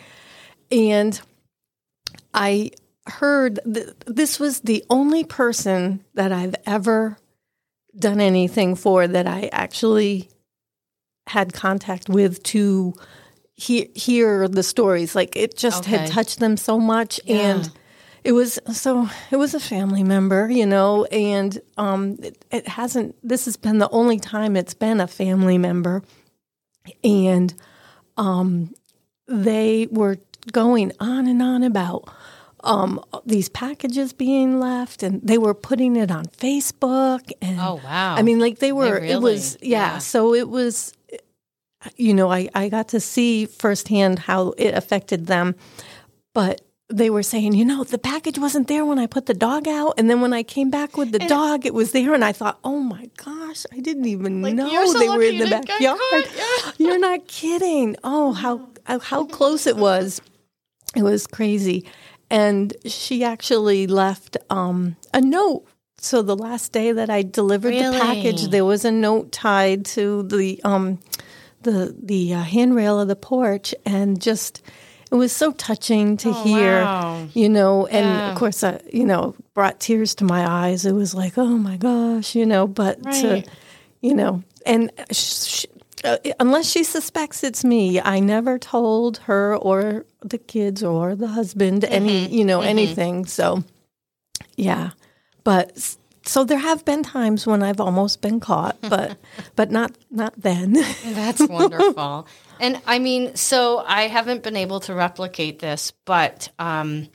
And 0.72 1.20
I 2.36 2.70
heard 3.08 3.62
th- 3.66 3.96
this 4.06 4.40
was 4.40 4.60
the 4.60 4.86
only 4.92 5.24
person 5.24 6.06
that 6.14 6.32
I've 6.32 6.54
ever 6.68 7.18
done 8.00 8.20
anything 8.22 8.76
for 8.76 9.08
that 9.08 9.28
I 9.28 9.50
actually 9.52 10.30
had 11.28 11.54
contact 11.54 12.08
with 12.10 12.42
to 12.44 12.94
he- 13.56 13.90
hear 13.96 14.48
the 14.48 14.64
stories. 14.64 15.16
Like 15.16 15.36
it 15.36 15.58
just 15.58 15.84
Okay. 15.84 15.98
had 15.98 16.10
touched 16.12 16.40
them 16.40 16.58
so 16.58 16.80
much, 16.80 17.20
Yeah. 17.26 17.36
and 17.54 17.72
it 18.24 18.32
was 18.34 18.60
so 18.72 19.10
it 19.32 19.38
was 19.38 19.54
a 19.54 19.60
family 19.60 20.04
member, 20.04 20.50
you 20.50 20.66
know, 20.66 21.06
and 21.06 21.60
um, 21.78 22.18
it, 22.22 22.44
it 22.52 22.68
hasn't. 22.68 23.16
This 23.28 23.46
has 23.46 23.58
been 23.58 23.78
the 23.80 23.90
only 23.90 24.20
time 24.20 24.56
it's 24.56 24.74
been 24.74 25.00
a 25.02 25.08
family 25.08 25.58
member, 25.58 26.02
and 27.04 27.54
um, 28.18 28.74
they 29.28 29.88
were 29.92 30.18
going 30.52 30.92
on 31.00 31.28
and 31.28 31.42
on 31.42 31.64
about 31.64 32.08
um, 32.68 33.04
these 33.26 33.50
packages 33.50 34.14
being 34.14 34.60
left, 34.60 35.02
and 35.04 35.22
they 35.24 35.38
were 35.38 35.54
putting 35.54 35.96
it 35.96 36.12
on 36.12 36.26
Facebook. 36.26 37.32
And 37.42 37.60
Oh, 37.60 37.82
wow. 37.84 38.16
I 38.16 38.22
mean, 38.22 38.40
like 38.40 38.60
they 38.60 38.72
were. 38.72 38.98
It 38.98 39.10
really? 39.10 39.24
was 39.24 39.58
yeah, 39.62 39.94
Yeah. 39.94 39.98
So 40.00 40.34
it 40.34 40.50
was. 40.50 40.94
You 41.96 42.14
know, 42.14 42.32
I 42.32 42.50
I 42.54 42.70
got 42.70 42.90
to 42.90 43.00
see 43.00 43.46
firsthand 43.46 44.20
how 44.20 44.54
it 44.58 44.74
affected 44.74 45.28
them, 45.28 45.56
but. 46.34 46.62
They 46.90 47.10
were 47.10 47.22
saying, 47.22 47.52
you 47.54 47.66
know, 47.66 47.84
the 47.84 47.98
package 47.98 48.40
wasn't 48.40 48.70
there 48.70 48.86
when 48.86 48.98
I 48.98 49.08
put 49.08 49.26
the 49.26 49.34
dog 49.34 49.68
out, 49.68 49.96
and 49.98 50.10
then 50.10 50.22
when 50.22 50.32
I 50.32 50.42
came 50.42 50.70
back 50.70 50.96
with 50.96 51.12
the 51.12 51.20
dog, 51.20 51.66
it 51.66 51.74
was 51.74 51.92
there, 51.92 52.14
and 52.14 52.24
I 52.24 52.32
thought, 52.32 52.60
oh 52.64 52.80
my 52.80 53.10
gosh, 53.18 53.66
I 53.74 53.82
didn't 53.82 54.06
even 54.06 54.42
Like, 54.42 54.56
know 54.56 54.70
so 54.86 54.98
they 54.98 55.10
were 55.10 55.22
in 55.22 55.38
the 55.38 55.48
backyard. 55.48 56.00
caught, 56.00 56.76
You're 56.80 56.98
not 56.98 57.28
kidding. 57.28 57.98
Oh, 58.06 58.32
how 58.32 58.70
how 59.02 59.26
close 59.26 59.68
it 59.68 59.76
was. 59.76 60.22
It 60.96 61.04
was 61.04 61.28
crazy. 61.28 61.84
And 62.30 62.74
she 62.86 63.24
actually 63.24 63.88
left 63.88 64.38
um, 64.50 64.96
a 65.14 65.22
note. 65.22 65.66
So 66.00 66.22
the 66.22 66.36
last 66.36 66.74
day 66.74 66.92
that 66.92 67.10
I 67.10 67.24
delivered 67.24 67.70
Really? 67.74 67.98
the 67.98 68.04
package, 68.04 68.48
there 68.50 68.66
was 68.66 68.86
a 68.86 68.92
note 68.92 69.32
tied 69.32 69.86
to 69.86 70.24
the 70.24 70.62
um, 70.64 71.00
the 71.64 71.96
the 72.02 72.36
uh, 72.36 72.44
handrail 72.44 73.00
of 73.00 73.08
the 73.08 73.16
porch, 73.16 73.74
and 73.86 74.22
just 74.22 74.62
it 75.12 75.16
was 75.16 75.32
so 75.32 75.54
touching 75.54 76.18
to 76.18 76.32
hear. 76.44 76.82
Oh, 76.82 76.86
wow. 76.86 77.28
You 77.34 77.50
know, 77.50 77.88
and 77.88 78.06
Yeah. 78.06 78.30
of 78.32 78.38
course, 78.38 78.62
uh, 78.64 78.80
you 78.94 79.06
know, 79.06 79.34
brought 79.56 79.80
tears 79.80 80.14
to 80.16 80.24
my 80.26 80.46
eyes. 80.48 80.86
It 80.86 80.94
was 80.94 81.16
like, 81.16 81.38
oh 81.38 81.58
my 81.58 81.78
gosh, 81.78 82.36
you 82.36 82.46
know. 82.46 82.68
But 82.68 83.02
to, 83.04 83.44
you 84.02 84.14
know, 84.14 84.44
and 84.66 84.92
sh- 85.12 85.66
uh, 86.04 86.18
unless 86.40 86.70
she 86.70 86.84
suspects 86.84 87.44
it's 87.44 87.64
me, 87.64 88.00
I 88.00 88.20
never 88.20 88.58
told 88.60 89.18
her 89.20 89.56
or 89.58 90.06
the 90.22 90.38
kids 90.38 90.84
or 90.84 91.16
the 91.16 91.28
husband 91.28 91.84
any, 91.86 92.26
Mm-hmm. 92.26 92.34
you 92.34 92.46
know, 92.46 92.62
anything. 92.62 93.26
So, 93.26 93.64
yeah, 94.56 94.92
but 95.44 95.98
so 96.26 96.44
there 96.44 96.58
have 96.60 96.84
been 96.86 97.04
times 97.04 97.48
when 97.48 97.64
I've 97.64 97.80
almost 97.80 98.22
been 98.22 98.40
caught, 98.40 98.78
but 98.82 99.18
but 99.56 99.72
not 99.72 99.92
not 100.12 100.34
then. 100.38 100.74
That's 101.06 101.42
wonderful. 101.48 102.28
and 102.60 102.82
I 102.86 103.00
mean, 103.00 103.36
so 103.36 103.84
I 103.86 104.04
haven't 104.08 104.44
been 104.44 104.56
able 104.58 104.80
to 104.82 104.94
replicate 104.94 105.60
this, 105.60 105.92
but 106.06 106.50
um, 106.60 107.08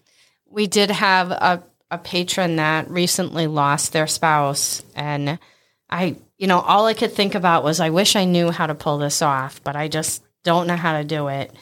we 0.51 0.67
did 0.67 0.91
have 0.91 1.31
a, 1.31 1.62
a 1.91 1.99
patron 1.99 2.57
that 2.57 2.91
recently 2.91 3.47
lost 3.47 3.93
their 3.93 4.07
spouse. 4.07 4.83
And 4.95 5.39
I, 5.91 6.17
you 6.43 6.49
know, 6.49 6.59
all 6.61 6.87
I 6.87 6.95
could 6.95 7.13
think 7.13 7.35
about 7.37 7.63
was, 7.63 7.79
I 7.79 7.91
wish 7.91 8.17
I 8.17 8.25
knew 8.25 8.51
how 8.51 8.67
to 8.67 8.75
pull 8.75 8.99
this 8.99 9.23
off, 9.23 9.63
but 9.63 9.77
I 9.77 9.87
just 9.89 10.23
don't 10.43 10.67
know 10.67 10.77
how 10.77 10.99
to 10.99 11.05
do 11.05 11.29
it. 11.29 11.53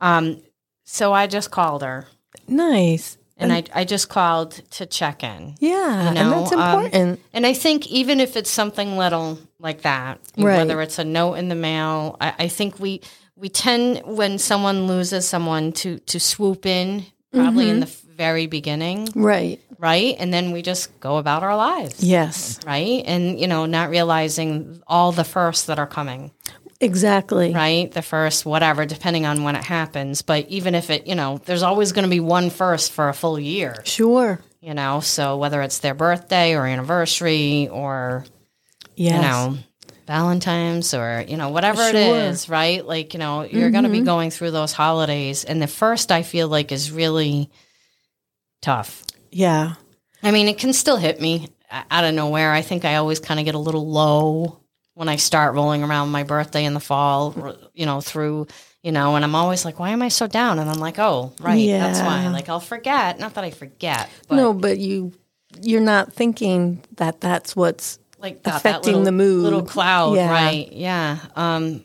Um, 0.00 0.40
so 0.84 1.12
I 1.12 1.26
just 1.26 1.50
called 1.50 1.82
her 1.82 2.06
nice, 2.46 3.18
and 3.36 3.52
I, 3.52 3.64
I 3.74 3.84
just 3.84 4.08
called 4.08 4.52
to 4.78 4.86
check 4.86 5.22
in. 5.24 5.56
yeah, 5.58 6.08
You 6.08 6.14
know, 6.14 6.20
and 6.20 6.32
that's 6.32 6.52
um, 6.52 6.60
important. 6.84 7.20
and 7.32 7.46
I 7.46 7.52
think 7.52 7.86
even 7.88 8.20
if 8.20 8.36
it's 8.36 8.50
something 8.50 8.96
little 8.96 9.38
like 9.58 9.82
that, 9.82 10.20
Right. 10.36 10.56
whether 10.58 10.80
it's 10.82 10.98
a 11.00 11.04
note 11.04 11.34
in 11.34 11.48
the 11.48 11.54
mail, 11.56 12.16
I, 12.20 12.32
I 12.38 12.48
think 12.48 12.78
we 12.78 13.00
we 13.36 13.48
tend 13.48 14.02
when 14.04 14.38
someone 14.38 14.86
loses 14.86 15.26
someone 15.28 15.72
to 15.72 15.98
to 15.98 16.18
swoop 16.20 16.64
in 16.66 17.06
probably 17.32 17.64
Mm-hmm. 17.66 17.74
in 17.74 17.80
the 17.80 17.92
very 18.16 18.46
beginning, 18.46 19.08
right? 19.14 19.60
Right? 19.78 20.16
And 20.18 20.32
then 20.32 20.52
we 20.52 20.62
just 20.62 20.98
go 21.00 21.16
about 21.18 21.42
our 21.42 21.56
lives, 21.56 22.02
Yes, 22.02 22.58
right? 22.66 23.02
And 23.06 23.38
you 23.40 23.46
know, 23.46 23.66
not 23.66 23.90
realizing 23.90 24.82
all 24.86 25.12
the 25.12 25.24
firsts 25.24 25.66
that 25.66 25.78
are 25.78 25.86
coming, 25.86 26.32
exactly. 26.80 27.52
right? 27.54 27.90
The 27.90 28.02
first, 28.02 28.44
whatever, 28.44 28.86
depending 28.86 29.26
on 29.26 29.42
when 29.44 29.56
it 29.56 29.64
happens. 29.64 30.22
But 30.22 30.48
even 30.48 30.74
if 30.74 30.90
it, 30.90 31.06
you 31.06 31.14
know, 31.14 31.38
there's 31.44 31.62
always 31.62 31.92
going 31.92 32.04
to 32.04 32.10
be 32.10 32.20
one 32.20 32.50
first 32.50 32.92
for 32.92 33.08
a 33.08 33.14
full 33.14 33.38
year, 33.38 33.76
Sure. 33.84 34.40
you 34.60 34.74
know. 34.74 35.00
So 35.00 35.36
whether 35.36 35.62
it's 35.62 35.78
their 35.78 35.94
birthday 35.94 36.54
or 36.54 36.66
anniversary 36.66 37.68
or 37.68 38.24
Yes. 38.96 39.14
you 39.14 39.20
know, 39.22 39.58
Valentine's 40.08 40.94
or, 40.94 41.24
you 41.28 41.36
know, 41.36 41.50
whatever 41.50 41.82
it 41.82 41.92
Sure. 41.92 42.16
is, 42.16 42.48
right? 42.48 42.84
Like, 42.84 43.12
you 43.14 43.20
know, 43.20 43.42
you're 43.42 43.70
going 43.70 43.84
to 43.84 43.90
be 43.90 43.98
mm-hmm. 43.98 44.06
going 44.06 44.30
through 44.30 44.50
those 44.52 44.72
holidays. 44.72 45.44
And 45.44 45.60
the 45.62 45.66
first, 45.68 46.10
I 46.10 46.22
feel 46.22 46.48
like, 46.48 46.72
is 46.72 46.90
really 46.90 47.50
tough. 48.62 49.04
Yeah. 49.30 49.74
I 50.22 50.30
mean, 50.30 50.48
it 50.48 50.58
can 50.58 50.72
still 50.72 50.96
hit 50.96 51.20
me 51.20 51.48
out 51.70 52.04
of 52.04 52.14
nowhere. 52.14 52.52
I 52.52 52.62
think 52.62 52.84
I 52.84 52.96
always 52.96 53.20
kind 53.20 53.38
of 53.38 53.46
get 53.46 53.54
a 53.54 53.58
little 53.58 53.88
low 53.88 54.60
when 54.94 55.08
I 55.08 55.16
start 55.16 55.54
rolling 55.54 55.84
around 55.84 56.10
my 56.10 56.24
birthday 56.24 56.64
in 56.64 56.74
the 56.74 56.80
fall, 56.80 57.56
you 57.72 57.86
know, 57.86 58.00
through, 58.00 58.48
you 58.82 58.90
know, 58.90 59.14
and 59.14 59.24
I'm 59.24 59.34
always 59.36 59.64
like, 59.64 59.78
why 59.78 59.90
am 59.90 60.02
I 60.02 60.08
so 60.08 60.26
down? 60.26 60.58
And 60.58 60.68
I'm 60.68 60.80
like, 60.80 60.98
oh, 60.98 61.32
right, 61.40 61.68
that's 61.68 62.00
why. 62.00 62.26
Like 62.28 62.48
I'll 62.48 62.58
forget. 62.58 63.20
Not 63.20 63.34
that 63.34 63.44
I 63.44 63.50
forget, 63.50 64.10
but 64.28 64.36
no, 64.36 64.52
but 64.52 64.78
you 64.78 65.12
you're 65.62 65.80
not 65.80 66.12
thinking 66.12 66.82
that 66.96 67.20
that's 67.20 67.54
what's 67.54 67.98
like 68.18 68.42
that, 68.42 68.56
affecting 68.56 68.92
that 68.94 68.98
little, 68.98 69.04
the 69.04 69.12
mood. 69.12 69.42
little 69.44 69.62
cloud, 69.62 70.16
Yeah. 70.16 70.30
right? 70.30 70.72
Yeah. 70.72 71.18
Um, 71.36 71.84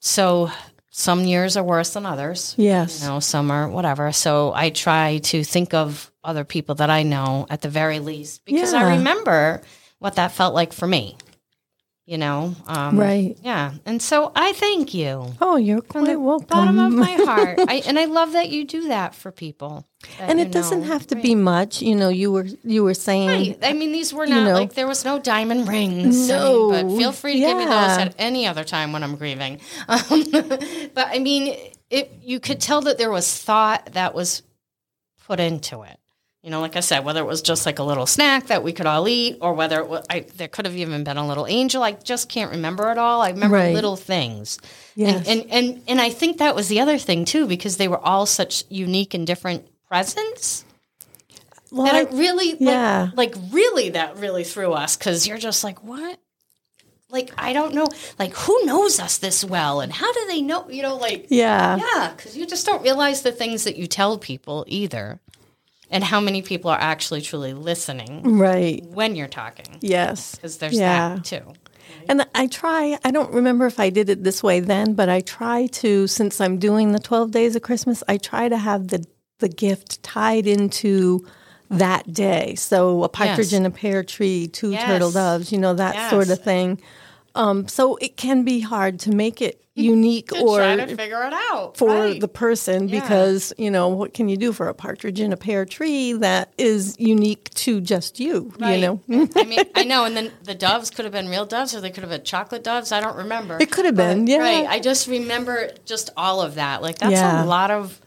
so 0.00 0.50
some 0.96 1.24
years 1.24 1.56
are 1.56 1.64
worse 1.64 1.90
than 1.94 2.06
others. 2.06 2.54
yes. 2.56 3.02
You 3.02 3.08
know, 3.08 3.18
some 3.18 3.50
are 3.50 3.68
whatever. 3.68 4.12
So 4.12 4.52
I 4.54 4.70
try 4.70 5.18
to 5.24 5.42
think 5.42 5.74
of 5.74 6.12
other 6.22 6.44
people 6.44 6.76
that 6.76 6.88
I 6.88 7.02
know 7.02 7.46
at 7.50 7.62
the 7.62 7.68
very 7.68 7.98
least 7.98 8.44
because 8.44 8.72
I 8.72 8.94
remember 8.94 9.60
what 9.98 10.14
that 10.14 10.30
felt 10.30 10.54
like 10.54 10.72
for 10.72 10.86
me. 10.86 11.16
You 12.06 12.18
know, 12.18 12.54
um, 12.66 12.98
Right. 13.00 13.34
Yeah, 13.42 13.72
and 13.86 14.02
so 14.02 14.30
I 14.36 14.52
thank 14.52 14.92
you 14.92 15.32
Oh, 15.40 15.56
you're 15.56 15.80
from 15.80 16.04
quite 16.04 16.20
welcome. 16.20 16.46
bottom 16.48 16.78
of 16.78 16.92
my 16.92 17.12
heart. 17.24 17.58
I, 17.66 17.82
and 17.86 17.98
I 17.98 18.04
love 18.04 18.32
that 18.32 18.50
you 18.50 18.66
do 18.66 18.88
that 18.88 19.14
for 19.14 19.32
people. 19.32 19.86
and 20.20 20.38
you 20.38 20.44
it 20.44 20.52
doesn't 20.52 20.80
know. 20.82 20.86
have 20.88 21.06
to 21.06 21.14
Right. 21.14 21.24
be 21.24 21.34
much. 21.34 21.80
You 21.80 21.94
know, 21.94 22.10
you 22.10 22.30
were 22.30 22.46
you 22.62 22.84
were 22.84 22.92
saying 22.92 23.28
Right. 23.30 23.58
I 23.62 23.72
mean, 23.72 23.90
these 23.92 24.12
were 24.12 24.26
You 24.26 24.34
not 24.34 24.44
know. 24.44 24.52
like 24.52 24.74
there 24.74 24.86
was 24.86 25.02
no 25.06 25.18
diamond 25.18 25.66
rings. 25.66 26.30
I 26.30 26.34
mean, 26.44 26.44
No. 26.44 26.70
but 26.70 26.98
feel 26.98 27.12
free 27.12 27.34
to 27.34 27.38
give 27.40 27.56
me 27.56 27.64
those 27.64 27.96
at 27.98 28.14
any 28.18 28.46
other 28.46 28.64
time 28.64 28.92
when 28.92 29.02
I'm 29.02 29.16
grieving. 29.16 29.60
Um, 29.88 30.00
but 30.94 31.08
I 31.08 31.18
mean, 31.20 31.56
it 31.88 32.12
you 32.22 32.38
could 32.38 32.60
tell 32.60 32.82
that 32.82 32.98
there 32.98 33.10
was 33.10 33.26
thought 33.42 33.92
that 33.94 34.14
was 34.14 34.42
put 35.26 35.40
into 35.40 35.80
it. 35.84 35.98
You 36.44 36.50
know, 36.50 36.60
like 36.60 36.76
I 36.76 36.80
said, 36.80 37.06
whether 37.06 37.20
it 37.20 37.26
was 37.26 37.40
just 37.40 37.64
like 37.64 37.78
a 37.78 37.82
little 37.82 38.04
snack 38.04 38.48
that 38.48 38.62
we 38.62 38.74
could 38.74 38.84
all 38.84 39.08
eat, 39.08 39.38
or 39.40 39.54
whether 39.54 39.78
it 39.80 39.88
was, 39.88 40.04
I, 40.10 40.26
there 40.36 40.46
could 40.46 40.66
have 40.66 40.76
even 40.76 41.02
been 41.02 41.16
a 41.16 41.26
little 41.26 41.46
angel. 41.46 41.82
I 41.82 41.92
just 41.92 42.28
can't 42.28 42.50
remember 42.50 42.92
it 42.92 42.98
all. 42.98 43.22
I 43.22 43.30
remember 43.30 43.56
Right. 43.56 43.72
little 43.74 43.96
things. 43.96 44.58
Yes. 44.94 45.26
And, 45.26 45.40
and 45.50 45.50
and 45.50 45.82
and 45.88 46.00
I 46.02 46.10
think 46.10 46.36
that 46.38 46.54
was 46.54 46.68
the 46.68 46.80
other 46.80 46.98
thing 46.98 47.24
too, 47.24 47.46
because 47.46 47.78
they 47.78 47.88
were 47.88 47.98
all 47.98 48.26
such 48.26 48.64
unique 48.68 49.14
and 49.14 49.26
different 49.26 49.66
presents. 49.88 50.66
well, 51.72 51.86
And 51.86 51.96
I- 51.96 52.00
it 52.02 52.12
really, 52.12 52.56
yeah. 52.60 53.08
like, 53.14 53.34
like 53.36 53.44
really, 53.50 53.88
that 53.90 54.18
really 54.18 54.44
threw 54.44 54.74
us 54.74 54.98
because 54.98 55.26
you're 55.26 55.38
just 55.38 55.64
like, 55.64 55.82
what? 55.82 56.18
Like, 57.08 57.32
I 57.38 57.54
don't 57.54 57.72
know. 57.74 57.86
Like, 58.18 58.34
who 58.34 58.64
knows 58.66 59.00
us 59.00 59.16
this 59.18 59.42
well, 59.44 59.80
and 59.80 59.90
how 59.92 60.12
do 60.12 60.26
they 60.28 60.42
know? 60.42 60.68
You 60.68 60.82
know, 60.82 60.96
like, 60.96 61.26
yeah. 61.30 61.76
yeah, 61.78 62.12
because 62.14 62.36
you 62.36 62.44
just 62.44 62.66
don't 62.66 62.82
realize 62.82 63.22
the 63.22 63.32
things 63.32 63.64
that 63.64 63.76
you 63.76 63.86
tell 63.86 64.18
people 64.18 64.64
either, 64.66 65.20
and 65.94 66.02
how 66.04 66.20
many 66.20 66.42
people 66.42 66.70
are 66.70 66.80
actually 66.80 67.22
truly 67.22 67.54
listening 67.54 68.36
Right. 68.38 68.84
when 68.84 69.14
you're 69.16 69.28
talking. 69.28 69.78
Yes. 69.80 70.34
Because 70.34 70.58
there's 70.58 70.74
Yeah. 70.78 71.14
that 71.16 71.24
too. 71.24 71.42
And 72.08 72.26
I 72.34 72.48
try, 72.48 72.98
I 73.04 73.10
don't 73.12 73.32
remember 73.32 73.64
if 73.66 73.78
I 73.78 73.88
did 73.90 74.08
it 74.10 74.24
this 74.24 74.42
way 74.42 74.58
then, 74.60 74.94
but 74.94 75.08
I 75.08 75.20
try 75.20 75.66
to, 75.68 76.06
since 76.08 76.40
I'm 76.40 76.58
doing 76.58 76.92
the 76.92 76.98
12 76.98 77.30
days 77.30 77.54
of 77.56 77.62
Christmas, 77.62 78.02
I 78.08 78.16
try 78.18 78.48
to 78.48 78.58
have 78.58 78.88
the, 78.88 79.04
the 79.38 79.48
gift 79.48 80.02
tied 80.02 80.46
into 80.46 81.24
that 81.70 82.12
day. 82.12 82.56
So 82.56 83.04
a 83.04 83.08
partridge 83.08 83.52
Yes. 83.52 83.60
in 83.60 83.64
a 83.64 83.70
pear 83.70 84.02
tree, 84.02 84.48
two 84.48 84.72
Yes. 84.72 84.84
turtle 84.86 85.12
doves, 85.12 85.52
you 85.52 85.58
know, 85.58 85.74
that 85.74 86.10
sort 86.10 86.28
of 86.28 86.42
thing. 86.42 86.80
Um, 87.34 87.66
so 87.68 87.96
it 87.96 88.16
can 88.16 88.44
be 88.44 88.60
hard 88.60 89.00
to 89.00 89.10
make 89.10 89.42
it 89.42 89.60
unique 89.74 90.30
or 90.32 90.58
try 90.58 90.76
to 90.76 90.86
figure 90.96 91.20
it 91.24 91.32
out 91.50 91.76
for 91.76 91.88
right. 91.88 92.20
the 92.20 92.28
person 92.28 92.88
Yeah. 92.88 93.00
because, 93.00 93.52
you 93.58 93.72
know, 93.72 93.88
what 93.88 94.14
can 94.14 94.28
you 94.28 94.36
do 94.36 94.52
for 94.52 94.68
a 94.68 94.74
partridge 94.74 95.18
in 95.18 95.32
a 95.32 95.36
pear 95.36 95.64
tree 95.64 96.12
that 96.12 96.52
is 96.56 96.94
unique 97.00 97.50
to 97.54 97.80
just 97.80 98.20
you, 98.20 98.52
Right. 98.60 98.78
you 98.78 98.80
know? 99.08 99.28
I 99.34 99.42
mean, 99.44 99.58
I 99.74 99.82
know, 99.82 100.04
and 100.04 100.16
then 100.16 100.30
the 100.44 100.54
doves 100.54 100.90
could 100.90 101.04
have 101.04 101.12
been 101.12 101.28
real 101.28 101.44
doves, 101.44 101.74
or 101.74 101.80
they 101.80 101.90
could 101.90 102.04
have 102.04 102.10
been 102.10 102.22
chocolate 102.22 102.62
doves. 102.62 102.92
I 102.92 103.00
don't 103.00 103.16
remember. 103.16 103.58
It 103.60 103.72
could 103.72 103.84
have 103.84 103.96
been, 103.96 104.28
yeah. 104.28 104.38
Right. 104.38 104.66
I 104.68 104.78
just 104.78 105.08
remember 105.08 105.70
just 105.84 106.10
all 106.16 106.40
of 106.40 106.54
that. 106.54 106.82
Like 106.82 106.98
that's 106.98 107.12
Yeah. 107.12 107.42
a 107.42 107.46
lot 107.46 107.72
of 107.72 108.00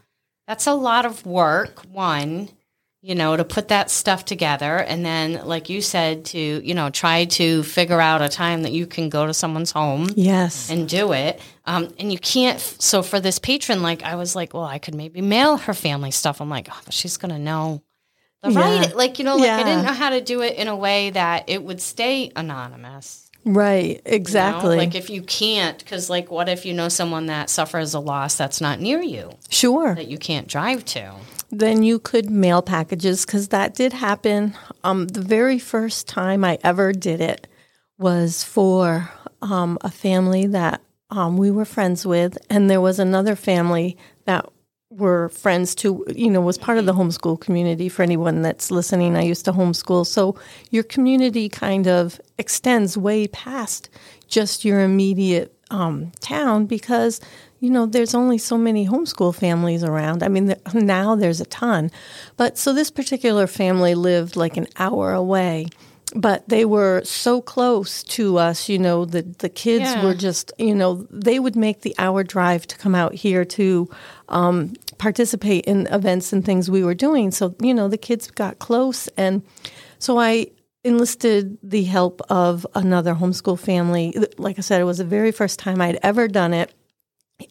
that's 0.47 0.67
a 0.67 0.73
lot 0.73 1.05
of 1.05 1.25
work. 1.25 1.81
One, 1.91 2.47
you 3.01 3.13
know, 3.15 3.37
to 3.37 3.45
put 3.45 3.67
that 3.67 3.89
stuff 3.91 4.25
together, 4.25 4.77
and 4.77 5.05
then, 5.05 5.45
like 5.45 5.69
you 5.69 5.81
said, 5.81 6.25
to 6.25 6.39
you 6.39 6.73
know, 6.73 6.89
try 6.89 7.25
to 7.25 7.63
figure 7.63 8.01
out 8.01 8.21
a 8.21 8.29
time 8.29 8.63
that 8.63 8.71
you 8.71 8.85
can 8.87 9.09
go 9.09 9.27
to 9.27 9.33
someone's 9.33 9.71
home 9.71 10.09
Yes. 10.15 10.69
and 10.69 10.89
do 10.89 11.13
it. 11.13 11.39
Um, 11.65 11.93
and 11.99 12.11
you 12.11 12.17
can't. 12.19 12.59
So 12.59 13.03
for 13.03 13.19
this 13.19 13.39
patron, 13.39 13.81
like 13.81 14.03
I 14.03 14.15
was 14.15 14.35
like, 14.35 14.53
well, 14.53 14.63
I 14.65 14.79
could 14.79 14.95
maybe 14.95 15.21
mail 15.21 15.57
her 15.57 15.73
family 15.73 16.11
stuff. 16.11 16.41
I'm 16.41 16.49
like, 16.49 16.67
oh, 16.71 16.79
but 16.85 16.93
she's 16.93 17.17
gonna 17.17 17.39
know. 17.39 17.83
The 18.43 18.51
Yeah. 18.51 18.59
right, 18.59 18.95
like 18.95 19.19
you 19.19 19.25
know, 19.25 19.35
like 19.35 19.49
I 19.49 19.63
didn't 19.63 19.85
know 19.85 19.93
how 19.93 20.09
to 20.09 20.21
do 20.21 20.41
it 20.41 20.55
in 20.55 20.67
a 20.67 20.75
way 20.75 21.09
that 21.11 21.45
it 21.49 21.63
would 21.63 21.81
stay 21.81 22.31
anonymous. 22.35 23.26
Right, 23.47 23.87
You 23.87 23.93
know? 23.93 24.01
exactly. 24.05 24.77
Like 24.77 24.95
if 24.95 25.09
you 25.09 25.21
can't, 25.21 25.77
because 25.79 26.09
like, 26.09 26.29
what 26.29 26.49
if 26.49 26.65
you 26.65 26.73
know 26.73 26.89
someone 26.89 27.27
that 27.27 27.49
suffers 27.49 27.93
a 27.93 27.99
loss 27.99 28.35
that's 28.35 28.59
not 28.59 28.81
near 28.81 29.01
you 29.01 29.31
sure. 29.49 29.95
that 29.95 30.07
you 30.07 30.17
can't 30.17 30.47
drive 30.47 30.83
to? 30.85 31.13
Then 31.49 31.81
you 31.81 31.99
could 31.99 32.29
mail 32.29 32.61
packages 32.61 33.25
because 33.25 33.47
that 33.49 33.73
did 33.73 33.93
happen. 33.93 34.53
Um, 34.83 35.07
the 35.07 35.21
very 35.21 35.59
first 35.59 36.07
time 36.07 36.43
I 36.43 36.59
ever 36.61 36.91
did 36.91 37.21
it 37.21 37.47
was 37.97 38.43
for 38.43 39.09
um, 39.41 39.77
a 39.81 39.89
family 39.89 40.47
that 40.47 40.81
um, 41.09 41.37
we 41.37 41.49
were 41.49 41.63
friends 41.63 42.05
with, 42.05 42.37
and 42.49 42.69
there 42.69 42.81
was 42.81 42.99
another 42.99 43.37
family 43.37 43.97
that 44.25 44.45
were 44.89 45.29
friends 45.29 45.75
too. 45.75 46.05
You 46.13 46.29
know, 46.29 46.41
was 46.41 46.57
part 46.57 46.77
of 46.77 46.85
the 46.85 46.93
homeschool 46.93 47.39
community. 47.39 47.89
For 47.89 48.03
anyone 48.03 48.41
that's 48.41 48.71
listening, 48.71 49.15
I 49.15 49.23
used 49.23 49.45
to 49.45 49.53
homeschool, 49.53 50.05
so 50.05 50.35
your 50.71 50.83
community 50.83 51.49
kind 51.49 51.87
of 51.87 52.21
extends 52.37 52.97
way 52.97 53.27
past 53.27 53.89
just 54.27 54.65
your 54.65 54.81
immediate 54.81 55.53
um, 55.69 56.11
town 56.19 56.65
because 56.65 57.19
you 57.59 57.69
know 57.69 57.85
there's 57.85 58.15
only 58.15 58.37
so 58.37 58.57
many 58.57 58.87
homeschool 58.87 59.35
families 59.35 59.83
around. 59.83 60.23
I 60.23 60.29
mean, 60.29 60.55
now 60.73 61.15
there's 61.15 61.41
a 61.41 61.45
ton, 61.45 61.91
but 62.37 62.57
so 62.57 62.73
this 62.73 62.89
particular 62.91 63.47
family 63.47 63.95
lived 63.95 64.35
like 64.35 64.57
an 64.57 64.67
hour 64.77 65.13
away. 65.13 65.67
But 66.15 66.47
they 66.47 66.63
were 66.63 67.01
so 67.03 67.41
close 67.41 68.01
to 68.03 68.37
us, 68.37 68.69
you 68.69 68.79
know, 68.79 69.03
the, 69.03 69.23
the 69.23 69.49
kids 69.49 69.83
Yeah. 69.93 70.03
were 70.03 70.13
just, 70.13 70.53
you 70.57 70.73
know, 70.73 71.05
they 71.11 71.37
would 71.37 71.55
make 71.57 71.81
the 71.81 71.93
hour 71.99 72.23
drive 72.23 72.65
to 72.67 72.77
come 72.77 72.95
out 72.95 73.13
here 73.13 73.43
to 73.43 73.89
um, 74.29 74.73
participate 74.97 75.65
in 75.65 75.85
events 75.87 76.31
and 76.31 76.45
things 76.45 76.71
we 76.71 76.83
were 76.83 76.95
doing. 76.95 77.31
So, 77.31 77.55
you 77.61 77.73
know, 77.73 77.89
the 77.89 77.97
kids 77.97 78.31
got 78.31 78.57
close. 78.57 79.09
And 79.17 79.43
so 79.99 80.17
I 80.17 80.47
enlisted 80.85 81.57
the 81.61 81.83
help 81.83 82.21
of 82.29 82.65
another 82.73 83.13
homeschool 83.13 83.59
family. 83.59 84.15
Like 84.37 84.57
I 84.57 84.61
said, 84.61 84.79
it 84.79 84.85
was 84.85 84.99
the 84.99 85.03
very 85.03 85.33
first 85.33 85.59
time 85.59 85.81
I'd 85.81 85.99
ever 86.03 86.29
done 86.29 86.53
it. 86.53 86.73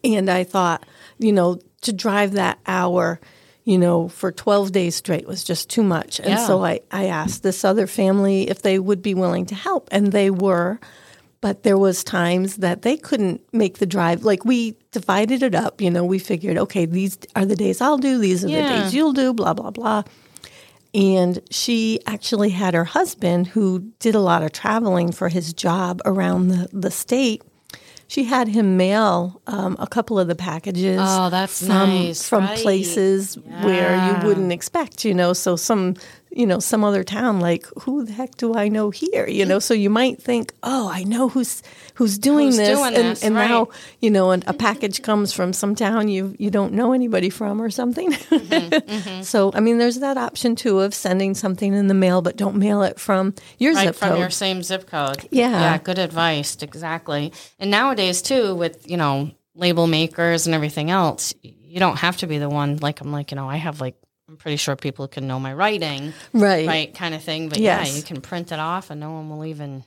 And 0.03 0.31
I 0.31 0.45
thought, 0.45 0.87
you 1.19 1.33
know, 1.33 1.61
to 1.83 1.92
drive 1.92 2.33
that 2.33 2.59
hour, 2.66 3.21
you 3.66 3.76
know, 3.76 4.09
for 4.09 4.31
12 4.33 4.70
days 4.72 4.94
straight 4.94 5.26
was 5.26 5.42
just 5.44 5.68
too 5.68 5.83
much. 5.83 6.20
And 6.20 6.31
Yeah. 6.31 6.46
so 6.46 6.64
I, 6.64 6.81
I 6.90 7.07
asked 7.07 7.42
this 7.42 7.64
other 7.64 7.87
family 7.88 8.48
if 8.48 8.62
they 8.62 8.79
would 8.79 9.02
be 9.02 9.12
willing 9.12 9.44
to 9.46 9.55
help. 9.57 9.88
And 9.92 10.12
they 10.12 10.31
were. 10.31 10.79
But 11.42 11.64
there 11.64 11.76
was 11.76 12.02
times 12.05 12.57
that 12.59 12.83
they 12.83 12.96
couldn't 12.96 13.40
make 13.52 13.79
the 13.79 13.87
drive. 13.87 14.24
Like 14.24 14.44
we 14.44 14.74
divided 14.92 15.42
it 15.42 15.55
up, 15.55 15.81
you 15.81 15.90
know, 15.90 16.05
we 16.05 16.18
figured, 16.18 16.57
okay, 16.59 16.87
these 16.87 17.18
are 17.35 17.44
the 17.44 17.57
days 17.57 17.81
I'll 17.81 17.98
do, 17.98 18.18
these 18.18 18.44
are 18.44 18.48
Yeah. 18.48 18.62
the 18.62 18.68
days 18.68 18.94
you'll 18.94 19.12
do, 19.12 19.35
blah, 19.35 19.52
blah, 19.52 19.70
blah. 19.72 20.02
And 20.94 21.40
she 21.50 22.00
actually 22.07 22.50
had 22.50 22.72
her 22.74 22.85
husband 22.85 23.48
who 23.48 23.81
did 23.98 24.14
a 24.14 24.20
lot 24.20 24.42
of 24.42 24.52
traveling 24.52 25.12
for 25.12 25.29
his 25.29 25.52
job 25.52 26.00
around 26.07 26.48
the, 26.48 26.68
the 26.72 26.90
state. 26.90 27.42
She 28.09 28.25
had 28.25 28.49
him 28.49 28.77
mail 28.77 29.40
um, 29.47 29.77
a 29.81 29.87
couple 29.87 30.19
of 30.19 30.29
the 30.29 30.37
packages. 30.37 31.01
Oh, 31.03 31.29
that's 31.29 31.59
from, 31.66 31.88
nice, 31.88 32.29
From 32.29 32.45
right. 32.45 32.59
places 32.59 33.37
where 33.37 33.97
you 33.97 34.27
wouldn't 34.27 34.53
expect, 34.53 35.05
you 35.05 35.12
know. 35.12 35.33
So 35.33 35.57
some, 35.57 35.95
you 36.30 36.46
know, 36.46 36.58
some 36.58 36.84
other 36.84 37.02
town, 37.02 37.40
like 37.40 37.66
who 37.80 38.04
the 38.04 38.12
heck 38.12 38.36
do 38.36 38.54
I 38.54 38.68
know 38.68 38.90
here? 38.90 39.26
You 39.26 39.46
know, 39.46 39.58
so 39.58 39.72
you 39.72 39.88
might 39.88 40.20
think, 40.20 40.52
oh, 40.62 40.90
I 40.90 41.02
know 41.04 41.28
who's 41.28 41.62
who's 41.94 42.18
doing 42.18 42.46
Who's 42.46 42.58
this, 42.58 42.78
doing 42.78 42.94
and, 42.94 43.04
this, 43.08 43.24
and 43.24 43.34
now 43.34 43.68
you 44.00 44.10
know, 44.10 44.30
and 44.32 44.44
a 44.46 44.52
package 44.52 45.02
comes 45.02 45.32
from 45.32 45.52
some 45.52 45.74
town 45.74 46.08
you 46.08 46.34
you 46.38 46.50
don't 46.50 46.74
know 46.74 46.92
anybody 46.92 47.30
from 47.30 47.60
or 47.60 47.70
something. 47.70 48.12
Mm-hmm, 48.36 48.74
mm-hmm. 48.74 49.22
so 49.22 49.50
I 49.54 49.60
mean, 49.60 49.78
there's 49.78 50.00
that 50.00 50.16
option 50.16 50.56
too 50.56 50.80
of 50.80 50.94
sending 50.94 51.34
something 51.34 51.72
in 51.72 51.86
the 51.86 51.94
mail, 51.94 52.22
but 52.22 52.36
don't 52.36 52.56
mail 52.56 52.82
it 52.82 53.00
from 53.00 53.34
your 53.58 53.72
Right 53.74 53.88
zip 53.88 53.96
from 53.96 54.10
code. 54.10 54.18
your 54.18 54.30
same 54.30 54.62
zip 54.62 54.86
code. 54.86 55.26
Yeah. 55.30 55.50
Yeah, 55.50 55.78
good 55.78 55.98
advice. 55.98 56.56
Exactly. 56.60 57.32
And 57.58 57.70
nowadays 57.70 58.22
too, 58.22 58.54
with, 58.54 58.88
you 58.88 58.96
know, 58.96 59.30
label 59.54 59.86
makers 59.86 60.46
and 60.46 60.54
everything 60.54 60.90
else, 60.90 61.34
you 61.42 61.80
don't 61.80 61.98
have 61.98 62.18
to 62.18 62.26
be 62.26 62.38
the 62.38 62.48
one 62.48 62.76
like 62.78 63.00
I'm 63.00 63.12
like, 63.12 63.30
you 63.30 63.36
know, 63.36 63.48
I 63.48 63.56
have 63.56 63.80
like 63.80 63.96
I'm 64.28 64.36
pretty 64.36 64.56
sure 64.56 64.74
people 64.74 65.06
can 65.06 65.28
know 65.28 65.38
my 65.38 65.54
writing, 65.54 66.12
right. 66.32 66.66
right, 66.66 66.92
kind 66.94 67.14
of 67.14 67.22
thing. 67.22 67.48
But 67.48 67.58
Yes. 67.58 67.88
yeah, 67.90 67.96
you 67.96 68.02
can 68.02 68.20
print 68.20 68.50
it 68.50 68.58
off 68.58 68.90
and 68.90 68.98
no 68.98 69.12
one 69.12 69.28
will 69.30 69.44
even 69.44 69.84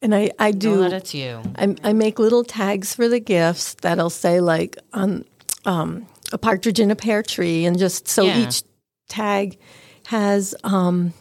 And 0.00 0.14
I 0.14 0.30
I 0.38 0.50
know 0.50 0.58
do 0.58 0.78
that 0.78 0.92
it's 0.94 1.14
you. 1.14 1.42
I, 1.56 1.76
I 1.84 1.92
make 1.92 2.18
little 2.18 2.42
tags 2.42 2.94
for 2.94 3.06
the 3.06 3.20
gifts 3.20 3.74
that'll 3.82 4.08
say 4.10 4.40
like 4.40 4.78
on 4.94 5.26
um, 5.66 6.06
a 6.32 6.38
partridge 6.38 6.80
in 6.80 6.90
a 6.90 6.96
pear 6.96 7.22
tree, 7.22 7.66
and 7.66 7.78
just 7.78 8.08
so 8.08 8.24
Yeah. 8.24 8.38
each 8.48 8.62
tag 9.10 9.58
has 10.06 10.54
um, 10.64 11.12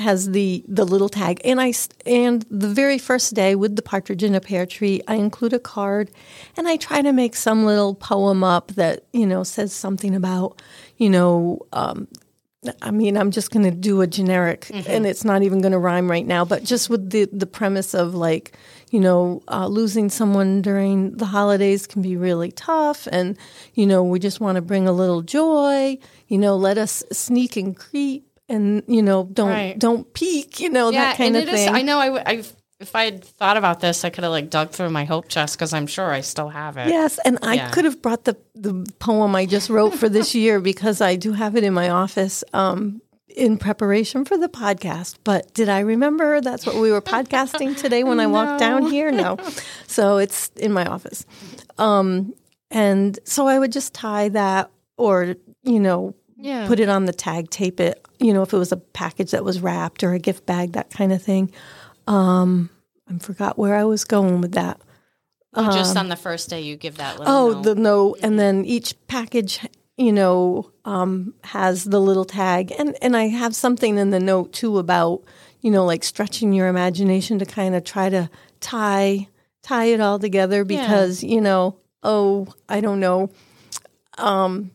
has 0.00 0.30
the 0.30 0.64
the 0.68 0.84
little 0.84 1.08
tag, 1.08 1.40
and 1.44 1.60
I 1.60 1.72
and 2.06 2.44
the 2.50 2.68
very 2.68 2.98
first 2.98 3.34
day 3.34 3.54
with 3.54 3.76
the 3.76 3.82
partridge 3.82 4.22
in 4.22 4.34
a 4.34 4.40
pear 4.40 4.66
tree, 4.66 5.02
I 5.06 5.14
include 5.16 5.52
a 5.52 5.58
card, 5.58 6.10
and 6.56 6.66
I 6.66 6.76
try 6.76 7.02
to 7.02 7.12
make 7.12 7.36
some 7.36 7.64
little 7.64 7.94
poem 7.94 8.42
up 8.42 8.72
that 8.72 9.04
you 9.12 9.26
know 9.26 9.44
says 9.44 9.72
something 9.72 10.14
about 10.14 10.60
you 10.96 11.10
know. 11.10 11.60
Um, 11.72 12.08
I 12.82 12.90
mean, 12.90 13.16
I'm 13.16 13.30
just 13.30 13.50
going 13.50 13.64
to 13.64 13.70
do 13.70 14.02
a 14.02 14.06
generic, 14.06 14.70
and 14.86 15.06
it's 15.06 15.24
not 15.24 15.42
even 15.42 15.62
going 15.62 15.72
to 15.72 15.78
rhyme 15.78 16.10
right 16.10 16.26
now. 16.26 16.44
But 16.44 16.62
just 16.62 16.90
with 16.90 17.08
the 17.08 17.26
the 17.32 17.46
premise 17.46 17.94
of 17.94 18.14
like, 18.14 18.54
you 18.90 19.00
know, 19.00 19.42
uh, 19.48 19.66
losing 19.66 20.10
someone 20.10 20.60
during 20.60 21.12
the 21.12 21.24
holidays 21.24 21.86
can 21.86 22.02
be 22.02 22.18
really 22.18 22.52
tough, 22.52 23.08
and 23.10 23.38
you 23.72 23.86
know, 23.86 24.02
we 24.02 24.18
just 24.18 24.40
want 24.40 24.56
to 24.56 24.62
bring 24.62 24.86
a 24.86 24.92
little 24.92 25.22
joy. 25.22 25.98
You 26.28 26.36
know, 26.36 26.54
let 26.54 26.76
us 26.76 27.02
sneak 27.10 27.56
and 27.56 27.74
creep, 27.74 28.29
and 28.50 28.82
you 28.86 29.02
know, 29.02 29.24
don't 29.32 29.48
Right. 29.48 29.78
don't 29.78 30.12
peek. 30.12 30.60
You 30.60 30.68
know, 30.70 30.90
that 30.90 31.16
kind 31.16 31.36
of 31.36 31.44
it 31.44 31.48
is- 31.48 31.54
thing. 31.64 31.74
I 31.74 31.82
know. 31.82 31.98
I, 31.98 32.22
I've- 32.28 32.48
if 32.80 32.96
I 32.96 33.04
had 33.04 33.22
thought 33.22 33.58
about 33.58 33.80
this, 33.80 34.04
I 34.06 34.10
could 34.10 34.24
have 34.24 34.30
like 34.30 34.48
dug 34.48 34.70
through 34.70 34.88
my 34.88 35.04
hope 35.04 35.28
chest 35.28 35.58
because 35.58 35.74
I'm 35.74 35.86
sure 35.86 36.10
I 36.12 36.22
still 36.22 36.48
have 36.48 36.78
it. 36.78 36.88
Yes, 36.88 37.18
and 37.26 37.38
I 37.42 37.68
could 37.68 37.84
have 37.84 38.00
brought 38.00 38.24
the 38.24 38.38
the 38.54 38.90
poem 39.00 39.36
I 39.36 39.44
just 39.44 39.68
wrote 39.68 39.94
for 39.94 40.08
this 40.08 40.34
year 40.34 40.60
because 40.60 41.02
I 41.02 41.16
do 41.16 41.32
have 41.34 41.56
it 41.56 41.62
in 41.64 41.74
my 41.74 41.90
office 41.90 42.42
um, 42.54 43.02
in 43.36 43.58
preparation 43.58 44.24
for 44.24 44.38
the 44.38 44.48
podcast. 44.48 45.16
But 45.24 45.52
did 45.52 45.68
I 45.68 45.80
remember 45.80 46.40
that's 46.40 46.64
what 46.64 46.76
we 46.76 46.90
were 46.90 47.02
podcasting 47.02 47.76
today 47.76 48.02
when 48.02 48.18
I 48.18 48.26
walked 48.36 48.58
down 48.60 48.90
here? 48.90 49.12
No, 49.12 49.36
so 49.86 50.16
it's 50.16 50.48
in 50.56 50.72
my 50.72 50.86
office, 50.86 51.26
um, 51.76 52.32
and 52.70 53.18
so 53.24 53.46
I 53.46 53.58
would 53.58 53.72
just 53.72 53.92
tie 53.92 54.30
that, 54.30 54.70
or 54.96 55.34
you 55.64 55.80
know, 55.80 56.14
Yeah. 56.38 56.66
put 56.66 56.80
it 56.80 56.88
on 56.88 57.04
the 57.04 57.12
tag, 57.12 57.50
tape 57.50 57.78
it. 57.78 58.02
You 58.20 58.34
know, 58.34 58.42
if 58.42 58.52
it 58.52 58.58
was 58.58 58.72
a 58.72 58.76
package 58.76 59.30
that 59.30 59.44
was 59.44 59.60
wrapped 59.60 60.04
or 60.04 60.12
a 60.12 60.18
gift 60.18 60.46
bag, 60.46 60.72
that 60.72 60.90
kind 60.90 61.12
of 61.12 61.22
thing. 61.22 61.52
Um, 62.06 62.70
I 63.08 63.18
forgot 63.18 63.58
where 63.58 63.74
I 63.74 63.84
was 63.84 64.04
going 64.04 64.40
with 64.40 64.52
that. 64.52 64.80
Oh, 65.54 65.72
just 65.72 65.96
on 65.96 66.08
the 66.08 66.16
first 66.16 66.48
day, 66.48 66.60
you 66.60 66.76
give 66.76 66.98
that 66.98 67.18
little. 67.18 67.34
Oh, 67.34 67.52
note. 67.52 67.62
the 67.62 67.74
note, 67.74 68.18
and 68.22 68.38
then 68.38 68.64
each 68.64 68.94
package, 69.08 69.66
you 69.96 70.12
know, 70.12 70.70
um, 70.84 71.34
has 71.42 71.84
the 71.84 72.00
little 72.00 72.24
tag, 72.24 72.72
and 72.78 72.96
and 73.02 73.16
I 73.16 73.28
have 73.28 73.56
something 73.56 73.98
in 73.98 74.10
the 74.10 74.20
note 74.20 74.52
too 74.52 74.78
about, 74.78 75.24
you 75.60 75.70
know, 75.72 75.84
like 75.84 76.04
stretching 76.04 76.52
your 76.52 76.68
imagination 76.68 77.40
to 77.40 77.46
kind 77.46 77.74
of 77.74 77.82
try 77.82 78.08
to 78.10 78.30
tie 78.60 79.26
tie 79.62 79.86
it 79.86 80.00
all 80.00 80.18
together 80.20 80.64
because 80.64 81.24
you 81.24 81.40
know, 81.40 81.76
oh, 82.04 82.46
I 82.68 82.80
don't 82.80 83.00
know, 83.00 83.30
um, 84.18 84.70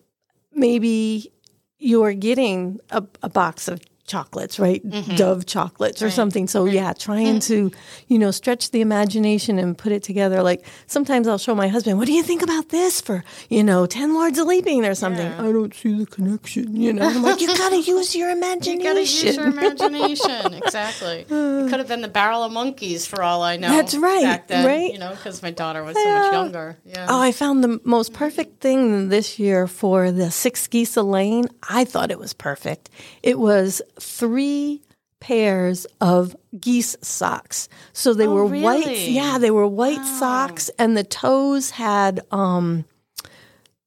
maybe 0.53 1.31
you're 1.79 2.13
getting 2.13 2.79
a, 2.89 3.03
a 3.21 3.29
box 3.29 3.67
of 3.67 3.81
chocolates, 4.07 4.59
right? 4.59 4.85
Mm-hmm. 4.87 5.15
Dove 5.15 5.45
chocolates 5.45 6.01
or 6.01 6.11
something. 6.11 6.47
So 6.47 6.65
mm-hmm. 6.65 6.75
yeah, 6.75 6.93
trying 6.93 7.39
to, 7.41 7.71
you 8.07 8.19
know, 8.19 8.31
stretch 8.31 8.71
the 8.71 8.81
imagination 8.81 9.57
and 9.57 9.77
put 9.77 9.91
it 9.91 10.03
together. 10.03 10.43
Like 10.43 10.65
sometimes 10.87 11.27
I'll 11.27 11.37
show 11.37 11.55
my 11.55 11.67
husband, 11.67 11.97
what 11.97 12.05
do 12.07 12.13
you 12.13 12.23
think 12.23 12.41
about 12.41 12.69
this 12.69 13.01
for, 13.01 13.23
you 13.49 13.63
know, 13.63 13.85
10 13.85 14.13
Lords 14.13 14.37
of 14.37 14.47
Leaping 14.47 14.85
or 14.85 14.93
something? 14.93 15.25
I 15.25 15.51
don't 15.51 15.73
see 15.73 15.97
the 15.97 16.05
connection, 16.05 16.75
you 16.75 16.93
know. 16.93 17.07
I'm 17.07 17.23
like, 17.23 17.41
you 17.41 17.47
gotta 17.57 17.81
use 17.81 18.15
your 18.15 18.29
imagination. 18.29 18.81
You 18.81 18.87
gotta 18.87 18.99
use 19.01 19.35
your 19.35 19.47
imagination. 19.47 20.53
exactly. 20.63 21.25
Uh. 21.29 21.65
It 21.65 21.69
could 21.69 21.79
have 21.79 21.87
been 21.87 22.01
the 22.01 22.07
barrel 22.07 22.43
of 22.43 22.51
monkeys 22.51 23.07
for 23.07 23.23
all 23.23 23.41
I 23.41 23.57
know. 23.57 23.69
That's 23.69 23.95
right, 23.95 24.23
Back 24.23 24.47
then, 24.47 24.65
right? 24.65 24.91
You 24.91 24.99
know, 24.99 25.11
because 25.11 25.41
my 25.41 25.51
daughter 25.51 25.83
was 25.83 25.95
so 25.95 26.03
much 26.03 26.31
younger. 26.31 26.77
Yeah. 26.85 27.07
Oh, 27.09 27.19
I 27.19 27.31
found 27.31 27.63
the 27.63 27.79
most 27.83 28.11
mm-hmm. 28.11 28.19
perfect 28.19 28.61
thing 28.61 29.09
this 29.09 29.39
year 29.39 29.67
for 29.67 30.11
the 30.11 30.29
six 30.29 30.67
geese 30.67 30.95
a 30.95 31.03
lane. 31.03 31.47
I 31.67 31.85
thought 31.85 32.11
it 32.11 32.19
was 32.19 32.33
perfect. 32.33 32.89
It 33.23 33.39
was 33.39 33.81
three 33.99 34.81
pairs 35.19 35.87
of 36.01 36.35
geese 36.59 36.95
socks. 37.01 37.67
So 37.93 38.13
they 38.13 38.27
were 38.27 38.45
white. 38.45 38.85
Oh. 38.87 38.91
Yeah, 38.91 39.37
they 39.37 39.51
were 39.51 39.67
white 39.67 40.05
socks, 40.05 40.69
and 40.77 40.95
the 40.95 41.03
toes 41.03 41.71
had 41.71 42.21
um, 42.31 42.85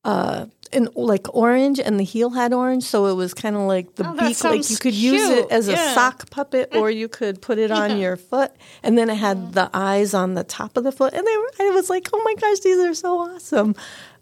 uh, 0.05 0.47
an 0.73 0.89
like 0.95 1.33
orange, 1.35 1.79
and 1.81 1.99
the 1.99 2.05
heel 2.05 2.31
had 2.31 2.53
orange. 2.53 2.85
So 2.85 3.07
it 3.07 3.15
was 3.15 3.35
kind 3.35 3.57
of 3.57 3.63
like 3.63 3.95
the 3.95 4.09
Oh, 4.09 4.13
beak. 4.15 4.43
Like 4.43 4.69
you 4.71 4.77
could 4.79 4.95
use 4.95 5.23
it 5.31 5.49
cute. 5.49 5.53
as 5.53 5.69
a 5.69 5.77
sock 5.95 6.29
puppet, 6.31 6.71
or 6.75 6.91
you 6.91 7.09
could 7.09 7.41
put 7.41 7.59
it 7.59 7.71
on 7.71 7.99
your 7.99 8.17
foot, 8.17 8.53
and 8.83 8.99
then 8.99 9.09
it 9.11 9.17
had 9.17 9.53
the 9.53 9.71
eyes 9.73 10.15
on 10.15 10.35
the 10.35 10.45
top 10.45 10.77
of 10.77 10.85
the 10.85 10.93
foot, 10.93 11.15
and 11.15 11.27
they 11.27 11.37
were. 11.37 11.51
I 11.61 11.71
was 11.71 11.89
like, 11.89 12.09
oh 12.13 12.23
my 12.25 12.35
gosh, 12.35 12.61
these 12.61 12.79
are 12.79 12.95
so 12.95 13.19
awesome. 13.19 13.75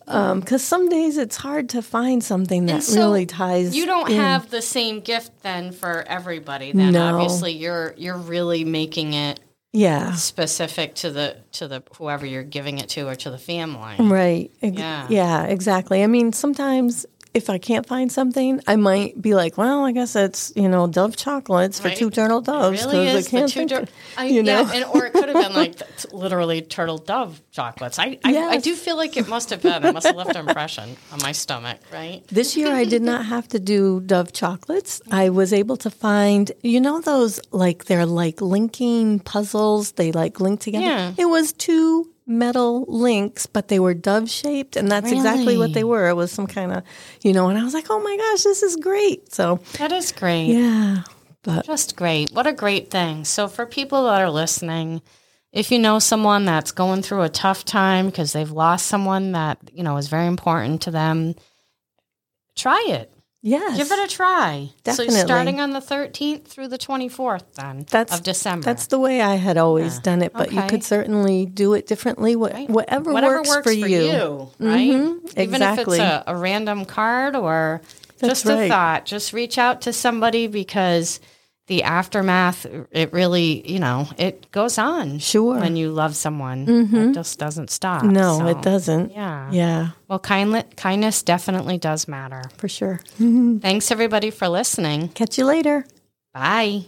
Um, 0.09 0.41
because 0.41 0.63
some 0.63 0.89
days 0.89 1.19
it's 1.19 1.37
hard 1.37 1.69
to 1.71 1.83
find 1.83 2.23
something 2.23 2.67
that 2.67 2.83
so 2.85 3.01
really 3.01 3.27
ties. 3.27 3.77
You 3.77 3.87
don't 3.87 4.11
in. 4.11 4.19
have 4.19 4.51
the 4.51 4.63
same 4.63 5.01
gift 5.01 5.43
then 5.43 5.73
for 5.73 6.05
everybody. 6.07 6.73
Then 6.73 6.93
No. 6.93 7.15
obviously 7.17 7.53
you're 7.53 7.93
you're 7.97 8.17
really 8.17 8.65
making 8.65 9.15
it 9.15 9.41
yeah, 9.73 10.13
specific 10.13 10.95
to 10.97 11.11
the 11.11 11.37
to 11.53 11.69
the 11.69 11.83
whoever 11.99 12.25
you're 12.25 12.45
giving 12.45 12.79
it 12.79 12.89
to 12.91 13.09
or 13.09 13.15
to 13.17 13.31
the 13.31 13.39
family. 13.39 13.97
right. 13.99 14.51
Yeah. 14.63 15.07
yeah, 15.11 15.43
exactly. 15.45 16.03
I 16.03 16.07
mean, 16.07 16.33
sometimes 16.33 17.05
if 17.37 17.51
I 17.51 17.59
can't 17.59 17.85
find 17.87 18.11
something, 18.11 18.63
I 18.67 18.77
might 18.77 19.21
be 19.21 19.35
like, 19.35 19.59
well, 19.59 19.85
I 19.85 19.93
guess 19.93 20.17
it's 20.17 20.53
you 20.57 20.69
know 20.69 20.87
Dove 20.87 21.17
chocolates 21.17 21.79
for 21.79 21.91
two 21.91 22.09
turtle 22.09 22.41
doves 22.41 22.83
It 22.83 22.87
really 22.87 23.09
is 23.09 23.27
I 23.27 23.31
can't 23.31 23.53
the 23.53 23.61
two 23.61 23.69
tur- 23.69 23.87
I, 24.17 24.25
you 24.27 24.43
know? 24.43 24.63
yeah, 24.63 24.73
and, 24.73 24.85
or 24.87 25.05
it 25.05 25.13
could 25.13 25.29
have 25.29 25.35
been 25.45 25.53
like 25.53 25.77
t- 25.99 26.09
literally 26.13 26.63
turtle 26.63 26.97
dove 26.97 27.43
chocolates. 27.51 27.99
I 27.99 28.19
I, 28.25 28.37
I 28.39 28.57
do 28.57 28.75
feel 28.75 28.97
like 28.97 29.19
it 29.19 29.29
must 29.29 29.51
have 29.51 29.61
been. 29.61 29.85
It 29.85 29.93
must 29.93 30.07
have 30.07 30.17
left 30.17 30.35
an 30.35 30.49
impression 30.49 30.97
on 31.13 31.19
my 31.23 31.33
stomach, 31.33 31.79
right? 31.93 32.27
This 32.29 32.57
year, 32.57 32.73
I 32.73 32.85
did 32.85 33.03
not 33.03 33.27
have 33.27 33.47
to 33.49 33.61
do 33.61 34.01
Dove 34.01 34.33
chocolates. 34.33 35.03
I 35.11 35.29
was 35.29 35.53
able 35.53 35.77
to 35.79 35.91
find, 35.91 36.51
you 36.63 36.81
know, 36.81 37.03
those 37.03 37.39
like 37.53 37.85
they're 37.85 38.07
like 38.07 38.41
linking 38.41 39.21
puzzles. 39.21 39.93
They 39.93 40.11
like 40.11 40.41
link 40.41 40.61
together. 40.61 40.87
Yeah. 40.87 41.13
It 41.19 41.27
was 41.27 41.53
two 41.53 42.11
metal 42.27 42.85
links, 42.89 43.47
but 43.47 43.69
they 43.69 43.79
were 43.79 43.95
dove 43.95 44.29
shaped, 44.29 44.77
and 44.77 44.91
that's 44.91 45.13
exactly 45.13 45.57
what 45.57 45.73
they 45.73 45.85
were. 45.85 46.09
It 46.09 46.15
was 46.15 46.33
some 46.33 46.47
kind 46.47 46.73
of, 46.73 46.83
you 47.23 47.33
know, 47.33 47.49
and 47.49 47.59
I 47.59 47.65
was 47.65 47.75
like, 47.75 47.87
oh 47.89 48.01
my 48.01 48.17
gosh, 48.17 48.43
this 48.43 48.63
is 48.63 48.77
great. 48.77 49.33
So 49.33 49.61
That 49.79 49.93
is 49.93 50.13
great. 50.13 50.49
yeah, 50.49 51.03
but 51.43 51.65
Just 51.65 51.97
great. 51.97 52.31
What 52.33 52.47
a 52.47 52.53
great 52.53 52.91
thing. 52.91 53.25
So, 53.25 53.47
for 53.49 53.65
people 53.67 54.05
that 54.05 54.21
are 54.21 54.31
listening, 54.31 55.03
if 55.53 55.71
you 55.71 55.79
know 55.79 55.99
someone 56.01 56.45
that's 56.45 56.73
going 56.73 57.03
through 57.03 57.23
a 57.23 57.29
tough 57.29 57.65
time 57.65 58.07
because 58.07 58.33
they've 58.33 58.51
lost 58.51 58.87
someone 58.87 59.33
that, 59.33 59.59
you 59.73 59.83
know, 59.85 59.97
is 59.97 60.09
very 60.09 60.27
important 60.27 60.83
to 60.83 60.91
them, 60.91 61.35
try 62.57 62.85
it. 62.89 63.13
Yes, 63.47 63.77
Give 63.77 63.91
it 63.91 64.05
a 64.05 64.13
try. 64.13 64.71
Definitely. 64.85 65.15
So, 65.15 65.25
starting 65.25 65.61
on 65.61 65.71
the 65.71 65.81
13th 65.81 66.45
through 66.45 66.69
the 66.69 66.79
24th, 66.79 67.45
then 67.55 67.87
That's 67.91 68.15
of 68.15 68.23
December. 68.23 68.65
That's 68.65 68.87
the 68.89 68.99
way 68.99 69.21
I 69.21 69.37
had 69.37 69.57
always 69.57 69.99
done 70.01 70.21
it, 70.23 70.33
but 70.33 70.53
you 70.53 70.63
could 70.63 70.83
certainly 70.83 71.47
do 71.47 71.73
it 71.75 71.87
differently. 71.87 72.35
What, 72.37 72.53
Right. 72.53 72.69
Whatever, 72.69 73.13
Whatever 73.13 73.43
works, 73.43 73.63
for 73.63 73.73
you. 73.73 74.49
right? 74.59 74.91
Mm-hmm. 74.91 75.29
Even 75.41 75.55
exactly. 75.55 75.99
if 75.99 76.05
it's 76.05 76.25
a, 76.27 76.33
a 76.33 76.37
random 76.37 76.85
card 76.85 77.37
or 77.37 77.83
That's 78.19 78.43
just 78.43 78.47
a 78.47 78.69
thought, 78.69 79.05
just 79.07 79.33
reach 79.33 79.59
out 79.59 79.83
to 79.83 79.93
somebody 79.93 80.47
because 80.47 81.21
the 81.67 81.83
aftermath, 81.83 82.65
it 82.93 83.13
really, 83.13 83.69
you 83.71 83.79
know, 83.81 84.09
it 84.19 84.51
goes 84.53 84.79
on. 84.79 85.19
Sure. 85.19 85.55
Mm-hmm. 85.55 85.63
When 85.63 85.77
you 85.77 85.91
love 85.91 86.15
someone, 86.17 86.67
it 86.95 87.13
just 87.13 87.39
doesn't 87.39 87.71
stop. 87.71 88.05
No, 88.05 88.39
So, 88.39 88.47
it 88.49 88.63
doesn't. 88.63 89.11
Yeah. 89.13 89.51
Yeah, 89.51 89.89
Well, 90.09 90.19
kindness, 90.21 90.65
kindness 90.77 91.23
definitely 91.23 91.79
does 91.79 92.07
matter. 92.09 92.43
for 92.57 92.69
sure. 92.69 93.01
Thanks 93.19 93.91
everybody 93.91 94.31
for 94.31 94.49
listening. 94.49 95.09
Catch 95.09 95.39
you 95.39 95.45
later. 95.47 95.85
Bye. 96.33 96.87